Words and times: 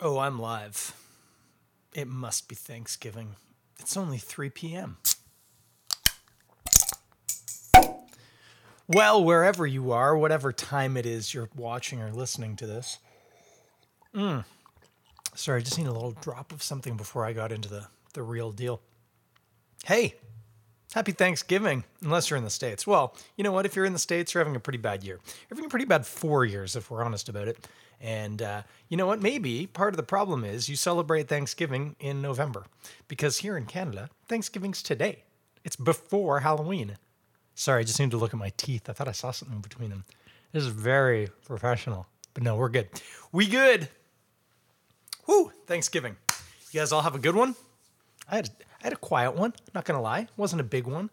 Oh, 0.00 0.18
I'm 0.18 0.40
live. 0.40 0.92
It 1.94 2.08
must 2.08 2.48
be 2.48 2.56
Thanksgiving. 2.56 3.36
It's 3.78 3.96
only 3.96 4.18
3 4.18 4.50
p.m. 4.50 4.96
Well, 8.88 9.22
wherever 9.22 9.66
you 9.66 9.92
are, 9.92 10.16
whatever 10.16 10.52
time 10.52 10.96
it 10.96 11.06
is 11.06 11.32
you're 11.32 11.48
watching 11.54 12.02
or 12.02 12.10
listening 12.10 12.56
to 12.56 12.66
this. 12.66 12.98
Mm. 14.14 14.44
Sorry, 15.34 15.60
I 15.60 15.62
just 15.62 15.78
need 15.78 15.86
a 15.86 15.92
little 15.92 16.12
drop 16.12 16.52
of 16.52 16.62
something 16.62 16.96
before 16.96 17.24
I 17.24 17.32
got 17.32 17.52
into 17.52 17.68
the, 17.68 17.86
the 18.14 18.22
real 18.22 18.50
deal. 18.50 18.80
Hey, 19.84 20.14
happy 20.94 21.10
Thanksgiving, 21.10 21.82
unless 22.02 22.30
you're 22.30 22.36
in 22.36 22.44
the 22.44 22.50
States. 22.50 22.86
Well, 22.86 23.16
you 23.36 23.42
know 23.42 23.50
what? 23.50 23.66
If 23.66 23.74
you're 23.74 23.84
in 23.84 23.92
the 23.92 23.98
States, 23.98 24.32
you're 24.32 24.42
having 24.42 24.54
a 24.54 24.60
pretty 24.60 24.78
bad 24.78 25.02
year. 25.02 25.16
You're 25.24 25.56
having 25.56 25.64
a 25.64 25.68
pretty 25.68 25.86
bad 25.86 26.06
four 26.06 26.44
years, 26.44 26.76
if 26.76 26.88
we're 26.88 27.02
honest 27.02 27.28
about 27.28 27.48
it. 27.48 27.66
And 28.00 28.40
uh, 28.40 28.62
you 28.88 28.96
know 28.96 29.06
what? 29.06 29.20
Maybe 29.20 29.66
part 29.66 29.92
of 29.92 29.96
the 29.96 30.04
problem 30.04 30.44
is 30.44 30.68
you 30.68 30.76
celebrate 30.76 31.28
Thanksgiving 31.28 31.96
in 31.98 32.22
November 32.22 32.66
because 33.08 33.38
here 33.38 33.56
in 33.56 33.66
Canada, 33.66 34.08
Thanksgiving's 34.28 34.84
today. 34.84 35.24
It's 35.64 35.74
before 35.74 36.40
Halloween. 36.40 36.96
Sorry, 37.56 37.80
I 37.80 37.84
just 37.84 37.98
need 37.98 38.12
to 38.12 38.16
look 38.16 38.32
at 38.32 38.38
my 38.38 38.52
teeth. 38.56 38.88
I 38.88 38.92
thought 38.92 39.08
I 39.08 39.12
saw 39.12 39.32
something 39.32 39.60
between 39.60 39.90
them. 39.90 40.04
This 40.52 40.62
is 40.62 40.68
very 40.68 41.28
professional, 41.44 42.06
but 42.34 42.44
no, 42.44 42.54
we're 42.54 42.68
good. 42.68 42.88
We 43.32 43.48
good. 43.48 43.88
Whoo! 45.26 45.50
Thanksgiving. 45.66 46.16
You 46.70 46.80
guys 46.80 46.92
all 46.92 47.02
have 47.02 47.16
a 47.16 47.20
good 47.20 47.34
one. 47.34 47.56
I 48.30 48.36
had 48.36 48.50
I 48.84 48.88
had 48.88 48.92
a 48.92 48.96
quiet 48.96 49.34
one. 49.34 49.54
Not 49.74 49.86
gonna 49.86 50.02
lie, 50.02 50.28
wasn't 50.36 50.60
a 50.60 50.64
big 50.64 50.86
one. 50.86 51.08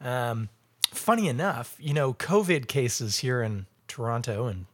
Um, 0.00 0.50
funny 0.84 1.26
enough, 1.26 1.74
you 1.80 1.94
know, 1.94 2.12
COVID 2.12 2.68
cases 2.68 3.18
here 3.18 3.42
in 3.42 3.64
Toronto 3.88 4.46
and 4.46 4.66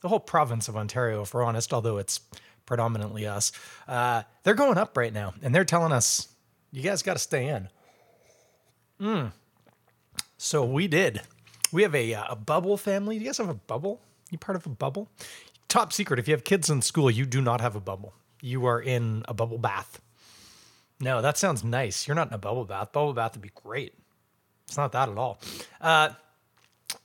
the 0.00 0.08
whole 0.08 0.18
province 0.18 0.66
of 0.66 0.78
Ontario, 0.78 1.20
if 1.20 1.34
we're 1.34 1.44
honest, 1.44 1.74
although 1.74 1.98
it's 1.98 2.20
predominantly 2.64 3.26
us, 3.26 3.52
uh, 3.86 4.22
they're 4.42 4.54
going 4.54 4.78
up 4.78 4.96
right 4.96 5.12
now, 5.12 5.34
and 5.42 5.54
they're 5.54 5.64
telling 5.64 5.92
us 5.92 6.28
you 6.72 6.82
guys 6.82 7.02
got 7.02 7.14
to 7.14 7.18
stay 7.18 7.48
in. 7.48 7.68
Mm. 8.98 9.32
So 10.38 10.64
we 10.64 10.88
did. 10.88 11.20
We 11.70 11.82
have 11.82 11.94
a, 11.94 12.14
uh, 12.14 12.24
a 12.30 12.36
bubble 12.36 12.78
family. 12.78 13.18
Do 13.18 13.24
you 13.24 13.28
guys 13.28 13.38
have 13.38 13.50
a 13.50 13.54
bubble? 13.54 14.00
You 14.30 14.38
part 14.38 14.56
of 14.56 14.64
a 14.64 14.70
bubble? 14.70 15.10
Top 15.68 15.92
secret: 15.92 16.18
if 16.18 16.26
you 16.26 16.32
have 16.32 16.44
kids 16.44 16.70
in 16.70 16.80
school, 16.80 17.10
you 17.10 17.26
do 17.26 17.42
not 17.42 17.60
have 17.60 17.76
a 17.76 17.80
bubble. 17.80 18.14
You 18.40 18.64
are 18.64 18.80
in 18.80 19.22
a 19.28 19.34
bubble 19.34 19.58
bath. 19.58 20.00
No, 21.00 21.22
that 21.22 21.38
sounds 21.38 21.64
nice. 21.64 22.06
You're 22.06 22.14
not 22.14 22.28
in 22.28 22.34
a 22.34 22.38
bubble 22.38 22.64
bath. 22.64 22.92
Bubble 22.92 23.14
bath 23.14 23.34
would 23.34 23.42
be 23.42 23.50
great. 23.54 23.94
It's 24.66 24.76
not 24.76 24.92
that 24.92 25.08
at 25.08 25.18
all. 25.18 25.40
Uh, 25.80 26.10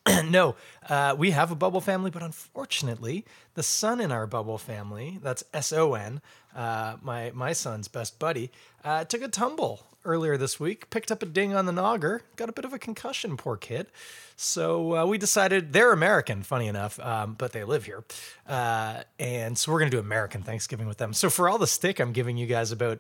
no, 0.26 0.56
uh, 0.90 1.16
we 1.18 1.32
have 1.32 1.52
a 1.52 1.56
bubble 1.56 1.82
family, 1.82 2.12
but 2.12 2.22
unfortunately, 2.22 3.26
the 3.54 3.64
son 3.64 4.02
in 4.02 4.12
our 4.12 4.28
bubble 4.28 4.58
family, 4.58 5.20
that's 5.22 5.44
S 5.54 5.72
O 5.72 5.94
N, 5.94 6.22
uh, 6.56 6.98
my 7.02 7.32
my 7.34 7.54
son's 7.54 7.88
best 7.88 8.20
buddy, 8.20 8.52
uh, 8.84 9.04
took 9.06 9.22
a 9.22 9.28
tumble 9.28 9.86
earlier 10.04 10.38
this 10.38 10.59
week, 10.59 10.90
picked 10.92 11.12
up 11.12 11.24
a 11.24 11.26
ding 11.26 11.56
on 11.56 11.66
the 11.66 11.72
nogger, 11.72 12.22
got 12.36 12.50
a 12.50 12.52
bit 12.52 12.66
of 12.66 12.74
a 12.74 12.80
concussion, 12.80 13.38
poor 13.38 13.58
kid. 13.58 13.88
So 14.36 14.96
uh, 14.96 15.06
we 15.06 15.18
decided 15.18 15.74
they're 15.74 15.92
American, 15.94 16.44
funny 16.44 16.68
enough, 16.68 17.00
um, 17.00 17.34
but 17.34 17.52
they 17.52 17.64
live 17.64 17.86
here, 17.86 18.04
uh, 18.48 19.04
and 19.20 19.58
so 19.58 19.72
we're 19.72 19.80
gonna 19.80 19.92
do 19.92 20.00
American 20.00 20.44
Thanksgiving 20.44 20.88
with 20.88 20.98
them. 20.98 21.14
So 21.14 21.30
for 21.30 21.50
all 21.50 21.58
the 21.58 21.68
stick 21.68 22.00
I'm 22.00 22.12
giving 22.12 22.38
you 22.38 22.46
guys 22.46 22.72
about 22.72 23.00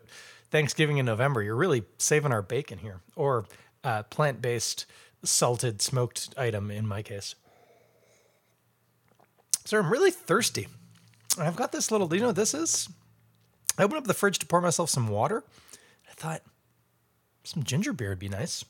Thanksgiving 0.55 0.99
in 0.99 1.05
November, 1.05 1.43
you're 1.43 1.53
really 1.53 1.83
saving 1.97 2.31
our 2.31 2.41
bacon 2.41 2.77
here, 2.77 3.01
or 3.17 3.43
uh, 3.83 4.03
plant 4.03 4.41
based 4.41 4.85
salted 5.21 5.81
smoked 5.81 6.33
item 6.37 6.71
in 6.71 6.87
my 6.87 7.01
case. 7.01 7.35
So 9.65 9.77
I'm 9.77 9.91
really 9.91 10.11
thirsty. 10.11 10.69
I've 11.37 11.57
got 11.57 11.73
this 11.73 11.91
little, 11.91 12.07
do 12.07 12.15
you 12.15 12.21
know 12.21 12.29
what 12.29 12.37
this 12.37 12.53
is? 12.53 12.87
I 13.77 13.83
opened 13.83 13.97
up 13.97 14.07
the 14.07 14.13
fridge 14.13 14.39
to 14.39 14.45
pour 14.45 14.61
myself 14.61 14.89
some 14.89 15.09
water. 15.09 15.43
I 16.09 16.13
thought 16.13 16.41
some 17.43 17.63
ginger 17.63 17.91
beer 17.91 18.11
would 18.11 18.19
be 18.19 18.29
nice. 18.29 18.63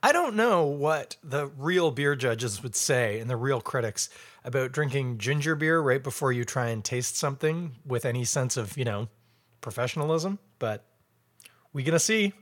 I 0.00 0.12
don't 0.12 0.36
know 0.36 0.62
what 0.62 1.16
the 1.24 1.48
real 1.58 1.90
beer 1.90 2.14
judges 2.14 2.62
would 2.62 2.76
say 2.76 3.18
and 3.18 3.28
the 3.28 3.36
real 3.36 3.60
critics 3.60 4.10
about 4.44 4.70
drinking 4.70 5.18
ginger 5.18 5.56
beer 5.56 5.80
right 5.80 6.04
before 6.04 6.30
you 6.30 6.44
try 6.44 6.68
and 6.68 6.84
taste 6.84 7.16
something 7.16 7.72
with 7.84 8.04
any 8.04 8.24
sense 8.24 8.56
of, 8.56 8.78
you 8.78 8.84
know, 8.84 9.08
professionalism, 9.60 10.38
but 10.64 10.82
we 11.74 11.82
gonna 11.82 11.98
see. 11.98 12.32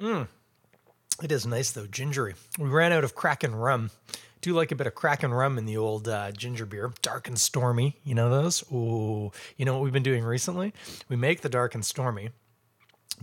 Mm. 0.00 0.28
It 1.22 1.30
is 1.30 1.46
nice 1.46 1.70
though, 1.72 1.86
gingery. 1.86 2.34
We 2.58 2.70
ran 2.70 2.90
out 2.90 3.04
of 3.04 3.14
Kraken 3.14 3.54
rum. 3.54 3.90
Do 4.40 4.54
like 4.54 4.72
a 4.72 4.76
bit 4.76 4.86
of 4.86 4.94
Kraken 4.94 5.34
rum 5.34 5.58
in 5.58 5.66
the 5.66 5.76
old 5.76 6.08
uh, 6.08 6.32
ginger 6.32 6.64
beer, 6.64 6.90
dark 7.02 7.28
and 7.28 7.38
stormy. 7.38 7.98
You 8.02 8.14
know 8.14 8.30
those? 8.30 8.64
Ooh, 8.72 9.30
you 9.58 9.66
know 9.66 9.74
what 9.74 9.82
we've 9.82 9.92
been 9.92 10.02
doing 10.02 10.24
recently? 10.24 10.72
We 11.10 11.16
make 11.16 11.42
the 11.42 11.50
dark 11.50 11.74
and 11.74 11.84
stormy. 11.84 12.30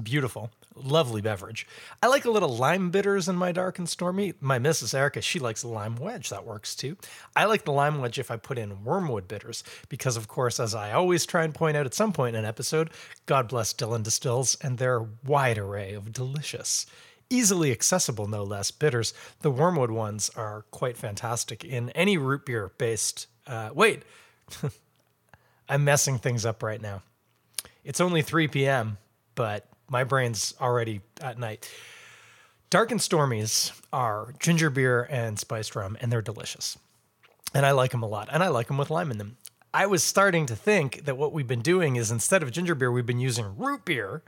Beautiful, 0.03 0.51
lovely 0.75 1.21
beverage. 1.21 1.67
I 2.01 2.07
like 2.07 2.25
a 2.25 2.31
little 2.31 2.55
lime 2.55 2.89
bitters 2.89 3.27
in 3.27 3.35
my 3.35 3.51
dark 3.51 3.79
and 3.79 3.87
stormy. 3.87 4.33
My 4.39 4.59
Mrs. 4.59 4.93
Erica, 4.93 5.21
she 5.21 5.39
likes 5.39 5.63
lime 5.63 5.95
wedge. 5.95 6.29
That 6.29 6.45
works 6.45 6.75
too. 6.75 6.97
I 7.35 7.45
like 7.45 7.65
the 7.65 7.71
lime 7.71 7.99
wedge 7.99 8.19
if 8.19 8.31
I 8.31 8.37
put 8.37 8.57
in 8.57 8.83
wormwood 8.83 9.27
bitters 9.27 9.63
because, 9.89 10.17
of 10.17 10.27
course, 10.27 10.59
as 10.59 10.75
I 10.75 10.91
always 10.91 11.25
try 11.25 11.43
and 11.43 11.53
point 11.53 11.77
out 11.77 11.85
at 11.85 11.93
some 11.93 12.13
point 12.13 12.35
in 12.35 12.43
an 12.43 12.47
episode, 12.47 12.89
God 13.25 13.47
bless 13.47 13.73
Dillon 13.73 14.03
Distills 14.03 14.55
and 14.61 14.77
their 14.77 15.05
wide 15.25 15.57
array 15.57 15.93
of 15.93 16.13
delicious 16.13 16.85
easily 17.29 17.71
accessible, 17.71 18.27
no 18.27 18.43
less, 18.43 18.69
bitters. 18.69 19.13
The 19.41 19.49
wormwood 19.49 19.89
ones 19.89 20.29
are 20.35 20.65
quite 20.69 20.97
fantastic 20.97 21.63
in 21.63 21.89
any 21.91 22.17
root 22.17 22.45
beer 22.45 22.71
based. 22.77 23.27
Uh, 23.47 23.71
wait, 23.73 24.03
I'm 25.69 25.83
messing 25.83 26.19
things 26.19 26.45
up 26.45 26.61
right 26.61 26.81
now. 26.81 27.01
It's 27.83 27.99
only 27.99 28.21
3 28.21 28.47
p.m., 28.49 28.97
but 29.35 29.67
my 29.93 30.03
brain's 30.03 30.53
already 30.59 30.99
at 31.21 31.39
night. 31.39 31.71
Dark 32.69 32.91
and 32.91 32.99
Stormies 32.99 33.71
are 33.93 34.33
ginger 34.39 34.69
beer 34.69 35.07
and 35.09 35.39
spiced 35.39 35.75
rum, 35.75 35.95
and 36.01 36.11
they're 36.11 36.21
delicious. 36.21 36.77
And 37.53 37.65
I 37.65 37.71
like 37.71 37.91
them 37.91 38.03
a 38.03 38.07
lot, 38.07 38.27
and 38.29 38.43
I 38.43 38.49
like 38.49 38.67
them 38.67 38.77
with 38.77 38.89
lime 38.89 39.11
in 39.11 39.19
them. 39.19 39.37
I 39.73 39.85
was 39.85 40.03
starting 40.03 40.45
to 40.47 40.55
think 40.55 41.05
that 41.05 41.17
what 41.17 41.31
we've 41.31 41.47
been 41.47 41.61
doing 41.61 41.95
is 41.95 42.11
instead 42.11 42.43
of 42.43 42.51
ginger 42.51 42.75
beer, 42.75 42.91
we've 42.91 43.05
been 43.05 43.19
using 43.21 43.57
root 43.57 43.85
beer 43.85 44.23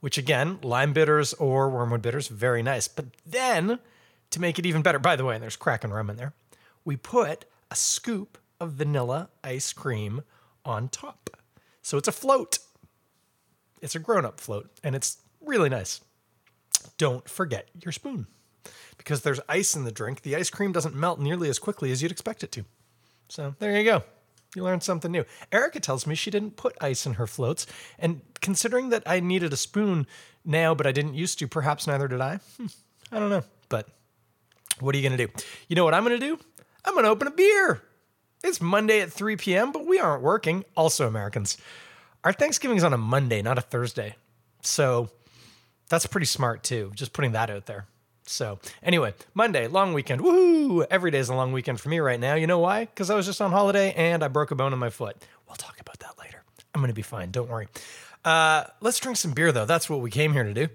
which 0.00 0.18
again, 0.18 0.58
lime 0.62 0.92
bitters 0.92 1.32
or 1.34 1.68
wormwood 1.68 2.02
bitters, 2.02 2.28
very 2.28 2.62
nice. 2.62 2.88
But 2.88 3.06
then 3.24 3.78
to 4.30 4.40
make 4.40 4.58
it 4.58 4.66
even 4.66 4.82
better, 4.82 4.98
by 4.98 5.16
the 5.16 5.24
way, 5.24 5.34
and 5.34 5.42
there's 5.42 5.56
Kraken 5.56 5.92
rum 5.92 6.10
in 6.10 6.16
there, 6.16 6.32
we 6.84 6.96
put 6.96 7.44
a 7.70 7.74
scoop 7.74 8.38
of 8.60 8.72
vanilla 8.72 9.30
ice 9.42 9.72
cream 9.72 10.22
on 10.64 10.88
top. 10.88 11.30
So 11.82 11.98
it's 11.98 12.08
a 12.08 12.12
float. 12.12 12.58
It's 13.80 13.94
a 13.94 13.98
grown 13.98 14.24
up 14.24 14.40
float, 14.40 14.70
and 14.82 14.94
it's 14.94 15.18
really 15.40 15.68
nice. 15.68 16.00
Don't 16.98 17.28
forget 17.28 17.68
your 17.82 17.92
spoon 17.92 18.26
because 18.96 19.22
there's 19.22 19.40
ice 19.48 19.76
in 19.76 19.84
the 19.84 19.92
drink. 19.92 20.22
The 20.22 20.36
ice 20.36 20.50
cream 20.50 20.72
doesn't 20.72 20.94
melt 20.94 21.20
nearly 21.20 21.48
as 21.48 21.58
quickly 21.58 21.92
as 21.92 22.02
you'd 22.02 22.12
expect 22.12 22.42
it 22.42 22.52
to. 22.52 22.64
So 23.28 23.54
there 23.58 23.76
you 23.76 23.84
go. 23.84 24.02
You 24.54 24.62
learned 24.62 24.82
something 24.82 25.12
new. 25.12 25.24
Erica 25.52 25.80
tells 25.80 26.06
me 26.06 26.14
she 26.14 26.30
didn't 26.30 26.56
put 26.56 26.76
ice 26.80 27.04
in 27.04 27.14
her 27.14 27.26
floats. 27.26 27.66
And 27.98 28.22
considering 28.40 28.88
that 28.90 29.02
I 29.04 29.20
needed 29.20 29.52
a 29.52 29.56
spoon 29.56 30.06
now, 30.44 30.74
but 30.74 30.86
I 30.86 30.92
didn't 30.92 31.14
used 31.14 31.38
to, 31.40 31.48
perhaps 31.48 31.86
neither 31.86 32.08
did 32.08 32.20
I. 32.20 32.40
Hmm, 32.56 32.66
I 33.12 33.18
don't 33.18 33.30
know. 33.30 33.44
But 33.68 33.88
what 34.80 34.94
are 34.94 34.98
you 34.98 35.06
going 35.06 35.18
to 35.18 35.26
do? 35.26 35.32
You 35.68 35.76
know 35.76 35.84
what 35.84 35.92
I'm 35.92 36.04
going 36.04 36.18
to 36.18 36.26
do? 36.26 36.38
I'm 36.84 36.94
going 36.94 37.04
to 37.04 37.10
open 37.10 37.26
a 37.26 37.32
beer. 37.32 37.82
It's 38.42 38.60
Monday 38.60 39.00
at 39.00 39.12
3 39.12 39.36
p.m., 39.36 39.72
but 39.72 39.86
we 39.86 39.98
aren't 39.98 40.22
working. 40.22 40.64
Also, 40.76 41.06
Americans, 41.06 41.58
our 42.26 42.32
Thanksgiving 42.32 42.76
is 42.76 42.82
on 42.82 42.92
a 42.92 42.98
Monday, 42.98 43.40
not 43.40 43.56
a 43.56 43.60
Thursday. 43.60 44.16
So 44.60 45.10
that's 45.88 46.06
pretty 46.06 46.26
smart, 46.26 46.64
too. 46.64 46.90
Just 46.92 47.12
putting 47.12 47.30
that 47.32 47.50
out 47.50 47.66
there. 47.66 47.86
So, 48.24 48.58
anyway, 48.82 49.14
Monday, 49.32 49.68
long 49.68 49.94
weekend. 49.94 50.22
Woohoo! 50.22 50.84
Every 50.90 51.12
day 51.12 51.18
is 51.18 51.28
a 51.28 51.36
long 51.36 51.52
weekend 51.52 51.80
for 51.80 51.88
me 51.88 52.00
right 52.00 52.18
now. 52.18 52.34
You 52.34 52.48
know 52.48 52.58
why? 52.58 52.86
Because 52.86 53.10
I 53.10 53.14
was 53.14 53.26
just 53.26 53.40
on 53.40 53.52
holiday 53.52 53.92
and 53.92 54.24
I 54.24 54.28
broke 54.28 54.50
a 54.50 54.56
bone 54.56 54.72
in 54.72 54.78
my 54.80 54.90
foot. 54.90 55.16
We'll 55.46 55.54
talk 55.54 55.78
about 55.80 56.00
that 56.00 56.18
later. 56.18 56.42
I'm 56.74 56.80
going 56.80 56.88
to 56.88 56.94
be 56.94 57.02
fine. 57.02 57.30
Don't 57.30 57.48
worry. 57.48 57.68
Uh, 58.24 58.64
let's 58.80 58.98
drink 58.98 59.18
some 59.18 59.30
beer, 59.30 59.52
though. 59.52 59.64
That's 59.64 59.88
what 59.88 60.00
we 60.00 60.10
came 60.10 60.32
here 60.32 60.42
to 60.42 60.52
do. 60.52 60.66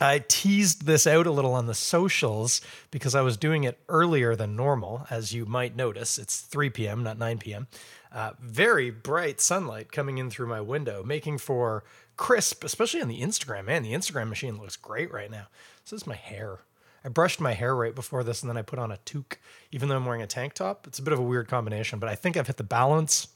I 0.00 0.20
teased 0.28 0.86
this 0.86 1.08
out 1.08 1.26
a 1.26 1.32
little 1.32 1.54
on 1.54 1.66
the 1.66 1.74
socials 1.74 2.60
because 2.92 3.16
I 3.16 3.22
was 3.22 3.36
doing 3.36 3.64
it 3.64 3.80
earlier 3.88 4.36
than 4.36 4.54
normal, 4.54 5.04
as 5.10 5.34
you 5.34 5.46
might 5.46 5.74
notice. 5.74 6.16
It's 6.16 6.40
3 6.40 6.70
p.m., 6.70 7.02
not 7.02 7.18
9 7.18 7.38
p.m. 7.38 7.66
Uh, 8.12 8.32
very 8.40 8.90
bright 8.90 9.40
sunlight 9.40 9.92
coming 9.92 10.18
in 10.18 10.30
through 10.30 10.46
my 10.46 10.60
window, 10.60 11.02
making 11.02 11.38
for 11.38 11.84
crisp, 12.16 12.64
especially 12.64 13.02
on 13.02 13.08
the 13.08 13.20
Instagram. 13.20 13.66
Man, 13.66 13.82
the 13.82 13.92
Instagram 13.92 14.28
machine 14.28 14.58
looks 14.58 14.76
great 14.76 15.12
right 15.12 15.30
now. 15.30 15.48
This 15.84 15.92
is 15.92 16.06
my 16.06 16.16
hair. 16.16 16.60
I 17.04 17.08
brushed 17.08 17.40
my 17.40 17.52
hair 17.52 17.74
right 17.74 17.94
before 17.94 18.24
this 18.24 18.42
and 18.42 18.50
then 18.50 18.56
I 18.56 18.62
put 18.62 18.78
on 18.78 18.90
a 18.90 18.98
toque, 18.98 19.38
even 19.70 19.88
though 19.88 19.96
I'm 19.96 20.04
wearing 20.04 20.22
a 20.22 20.26
tank 20.26 20.54
top. 20.54 20.86
It's 20.86 20.98
a 20.98 21.02
bit 21.02 21.12
of 21.12 21.18
a 21.18 21.22
weird 21.22 21.48
combination, 21.48 21.98
but 21.98 22.08
I 22.08 22.14
think 22.14 22.36
I've 22.36 22.46
hit 22.46 22.56
the 22.56 22.64
balance. 22.64 23.28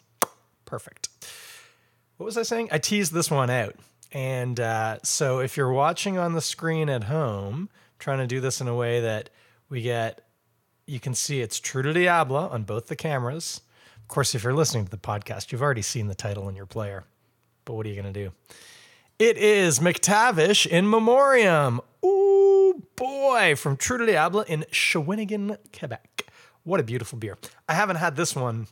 Perfect. 0.65 1.09
What 2.17 2.27
was 2.27 2.37
I 2.37 2.43
saying? 2.43 2.69
I 2.73 2.79
teased 2.79 3.13
this 3.13 3.31
one 3.31 3.51
out. 3.51 3.77
And 4.13 4.61
uh, 4.61 4.99
so 5.03 5.39
if 5.39 5.57
you're 5.57 5.73
watching 5.73 6.19
on 6.19 6.35
the 6.35 6.41
screen 6.41 6.89
at 6.89 7.05
home, 7.05 7.71
trying 7.99 8.19
to 8.19 8.27
do 8.27 8.41
this 8.41 8.61
in 8.61 8.69
a 8.69 8.75
way 8.75 9.01
that 9.01 9.31
we 9.69 9.81
get, 9.81 10.27
you 10.87 11.01
can 11.01 11.15
see 11.15 11.41
it's 11.41 11.61
True 11.61 11.83
to 11.83 11.93
Diablo 11.93 12.49
on 12.49 12.65
both 12.65 12.89
the 12.89 12.97
cameras. 12.97 13.63
Of 14.12 14.14
course, 14.14 14.35
if 14.35 14.44
you're 14.44 14.53
listening 14.53 14.85
to 14.85 14.91
the 14.91 14.99
podcast, 14.99 15.53
you've 15.53 15.62
already 15.62 15.81
seen 15.81 16.06
the 16.06 16.14
title 16.14 16.47
in 16.50 16.55
your 16.55 16.67
player. 16.67 17.05
But 17.64 17.73
what 17.73 17.87
are 17.87 17.88
you 17.88 17.94
going 17.94 18.12
to 18.12 18.25
do? 18.25 18.32
It 19.19 19.38
is 19.38 19.79
McTavish 19.79 20.67
in 20.67 20.91
Memoriam. 20.91 21.81
Ooh, 22.05 22.82
boy, 22.94 23.56
from 23.56 23.79
Trou 23.79 23.97
du 23.97 24.05
Diable 24.05 24.43
in 24.43 24.67
Shawinigan, 24.70 25.56
Quebec. 25.75 26.26
What 26.62 26.79
a 26.79 26.82
beautiful 26.82 27.19
beer. 27.19 27.38
I 27.67 27.73
haven't 27.73 27.97
had 27.97 28.17
this 28.17 28.37
one 28.37 28.67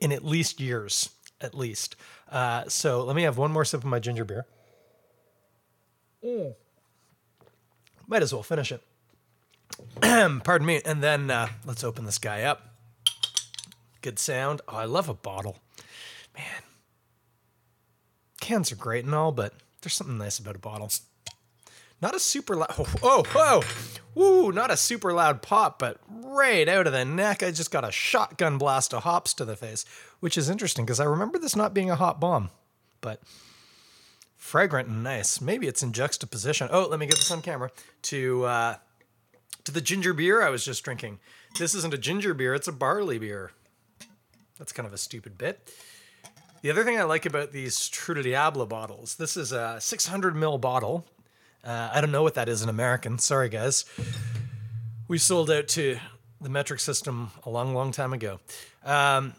in 0.00 0.10
at 0.10 0.24
least 0.24 0.58
years, 0.58 1.10
at 1.40 1.54
least. 1.54 1.94
Uh, 2.28 2.64
so 2.66 3.04
let 3.04 3.14
me 3.14 3.22
have 3.22 3.38
one 3.38 3.52
more 3.52 3.64
sip 3.64 3.82
of 3.82 3.86
my 3.86 4.00
ginger 4.00 4.24
beer. 4.24 4.44
Mm. 6.24 6.56
Might 8.08 8.22
as 8.24 8.32
well 8.32 8.42
finish 8.42 8.72
it. 8.72 8.82
Pardon 10.42 10.66
me. 10.66 10.82
And 10.84 11.00
then 11.00 11.30
uh, 11.30 11.46
let's 11.64 11.84
open 11.84 12.06
this 12.06 12.18
guy 12.18 12.42
up. 12.42 12.68
Good 14.02 14.18
sound. 14.18 14.60
Oh, 14.68 14.76
I 14.76 14.84
love 14.84 15.08
a 15.08 15.14
bottle. 15.14 15.58
Man, 16.36 16.62
cans 18.40 18.70
are 18.70 18.76
great 18.76 19.04
and 19.04 19.14
all, 19.14 19.32
but 19.32 19.54
there's 19.82 19.94
something 19.94 20.18
nice 20.18 20.38
about 20.38 20.56
a 20.56 20.60
bottle. 20.60 20.90
Not 22.00 22.14
a 22.14 22.20
super 22.20 22.54
loud, 22.54 22.74
oh, 22.78 22.86
oh, 23.02 23.24
whoa, 23.34 23.62
woo, 24.14 24.52
not 24.52 24.70
a 24.70 24.76
super 24.76 25.12
loud 25.12 25.42
pop, 25.42 25.80
but 25.80 25.98
right 26.08 26.68
out 26.68 26.86
of 26.86 26.92
the 26.92 27.04
neck. 27.04 27.42
I 27.42 27.50
just 27.50 27.72
got 27.72 27.86
a 27.86 27.90
shotgun 27.90 28.56
blast 28.56 28.94
of 28.94 29.02
hops 29.02 29.34
to 29.34 29.44
the 29.44 29.56
face, 29.56 29.84
which 30.20 30.38
is 30.38 30.48
interesting 30.48 30.84
because 30.84 31.00
I 31.00 31.04
remember 31.04 31.38
this 31.38 31.56
not 31.56 31.74
being 31.74 31.90
a 31.90 31.96
hop 31.96 32.20
bomb, 32.20 32.50
but 33.00 33.20
fragrant 34.36 34.88
and 34.88 35.02
nice. 35.02 35.40
Maybe 35.40 35.66
it's 35.66 35.82
in 35.82 35.92
juxtaposition. 35.92 36.68
Oh, 36.70 36.86
let 36.86 37.00
me 37.00 37.06
get 37.06 37.16
this 37.16 37.32
on 37.32 37.42
camera 37.42 37.72
to 38.02 38.44
uh, 38.44 38.76
to 39.64 39.72
the 39.72 39.80
ginger 39.80 40.14
beer 40.14 40.40
I 40.40 40.50
was 40.50 40.64
just 40.64 40.84
drinking. 40.84 41.18
This 41.58 41.74
isn't 41.74 41.94
a 41.94 41.98
ginger 41.98 42.32
beer; 42.32 42.54
it's 42.54 42.68
a 42.68 42.72
barley 42.72 43.18
beer. 43.18 43.50
That's 44.58 44.72
kind 44.72 44.86
of 44.86 44.92
a 44.92 44.98
stupid 44.98 45.38
bit. 45.38 45.72
The 46.62 46.70
other 46.70 46.82
thing 46.82 46.98
I 46.98 47.04
like 47.04 47.24
about 47.24 47.52
these 47.52 47.88
Trou 47.88 48.14
du 48.14 48.22
Diable 48.22 48.66
bottles, 48.66 49.14
this 49.14 49.36
is 49.36 49.52
a 49.52 49.76
600 49.80 50.34
ml 50.34 50.60
bottle. 50.60 51.06
Uh, 51.64 51.90
I 51.92 52.00
don't 52.00 52.10
know 52.10 52.22
what 52.22 52.34
that 52.34 52.48
is 52.48 52.62
in 52.62 52.68
American. 52.68 53.18
Sorry, 53.18 53.48
guys. 53.48 53.84
We 55.06 55.18
sold 55.18 55.50
out 55.50 55.68
to 55.68 55.98
the 56.40 56.48
metric 56.48 56.80
system 56.80 57.30
a 57.44 57.50
long, 57.50 57.74
long 57.74 57.92
time 57.92 58.12
ago. 58.12 58.40
Um, 58.84 59.34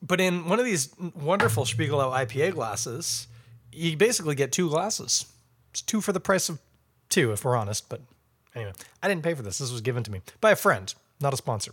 but 0.00 0.20
in 0.20 0.48
one 0.48 0.58
of 0.58 0.64
these 0.64 0.94
wonderful 1.14 1.64
Spiegelau 1.64 2.12
IPA 2.12 2.54
glasses, 2.54 3.26
you 3.72 3.96
basically 3.96 4.34
get 4.34 4.52
two 4.52 4.68
glasses. 4.68 5.26
It's 5.70 5.82
two 5.82 6.00
for 6.00 6.12
the 6.12 6.20
price 6.20 6.48
of 6.48 6.60
two, 7.08 7.32
if 7.32 7.44
we're 7.44 7.56
honest. 7.56 7.88
But 7.88 8.00
anyway, 8.54 8.72
I 9.02 9.08
didn't 9.08 9.22
pay 9.22 9.34
for 9.34 9.42
this. 9.42 9.58
This 9.58 9.72
was 9.72 9.80
given 9.80 10.02
to 10.04 10.10
me 10.10 10.20
by 10.40 10.52
a 10.52 10.56
friend, 10.56 10.92
not 11.20 11.32
a 11.32 11.36
sponsor. 11.36 11.72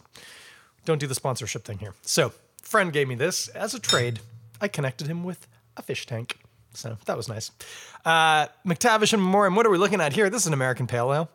Don't 0.85 0.99
do 0.99 1.07
the 1.07 1.15
sponsorship 1.15 1.63
thing 1.63 1.79
here. 1.79 1.93
So, 2.01 2.33
friend 2.61 2.91
gave 2.91 3.07
me 3.07 3.15
this 3.15 3.47
as 3.49 3.73
a 3.73 3.79
trade. 3.79 4.19
I 4.59 4.67
connected 4.67 5.07
him 5.07 5.23
with 5.23 5.47
a 5.77 5.81
fish 5.81 6.05
tank. 6.05 6.37
So 6.73 6.97
that 7.05 7.17
was 7.17 7.27
nice. 7.27 7.51
Uh, 8.05 8.47
McTavish 8.65 9.13
and 9.13 9.21
Memoriam, 9.21 9.55
what 9.55 9.65
are 9.65 9.69
we 9.69 9.77
looking 9.77 10.01
at 10.01 10.13
here? 10.13 10.29
This 10.29 10.43
is 10.43 10.47
an 10.47 10.53
American 10.53 10.87
Pale 10.87 11.13
Ale. 11.13 11.29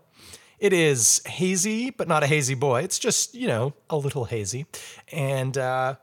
It 0.59 0.73
is 0.73 1.23
hazy, 1.27 1.91
but 1.91 2.09
not 2.09 2.23
a 2.23 2.27
hazy 2.27 2.55
boy. 2.55 2.83
It's 2.83 2.99
just, 2.99 3.35
you 3.35 3.47
know, 3.47 3.75
a 3.91 3.97
little 3.97 4.25
hazy. 4.25 4.65
And 5.13 5.59
uh, 5.59 5.97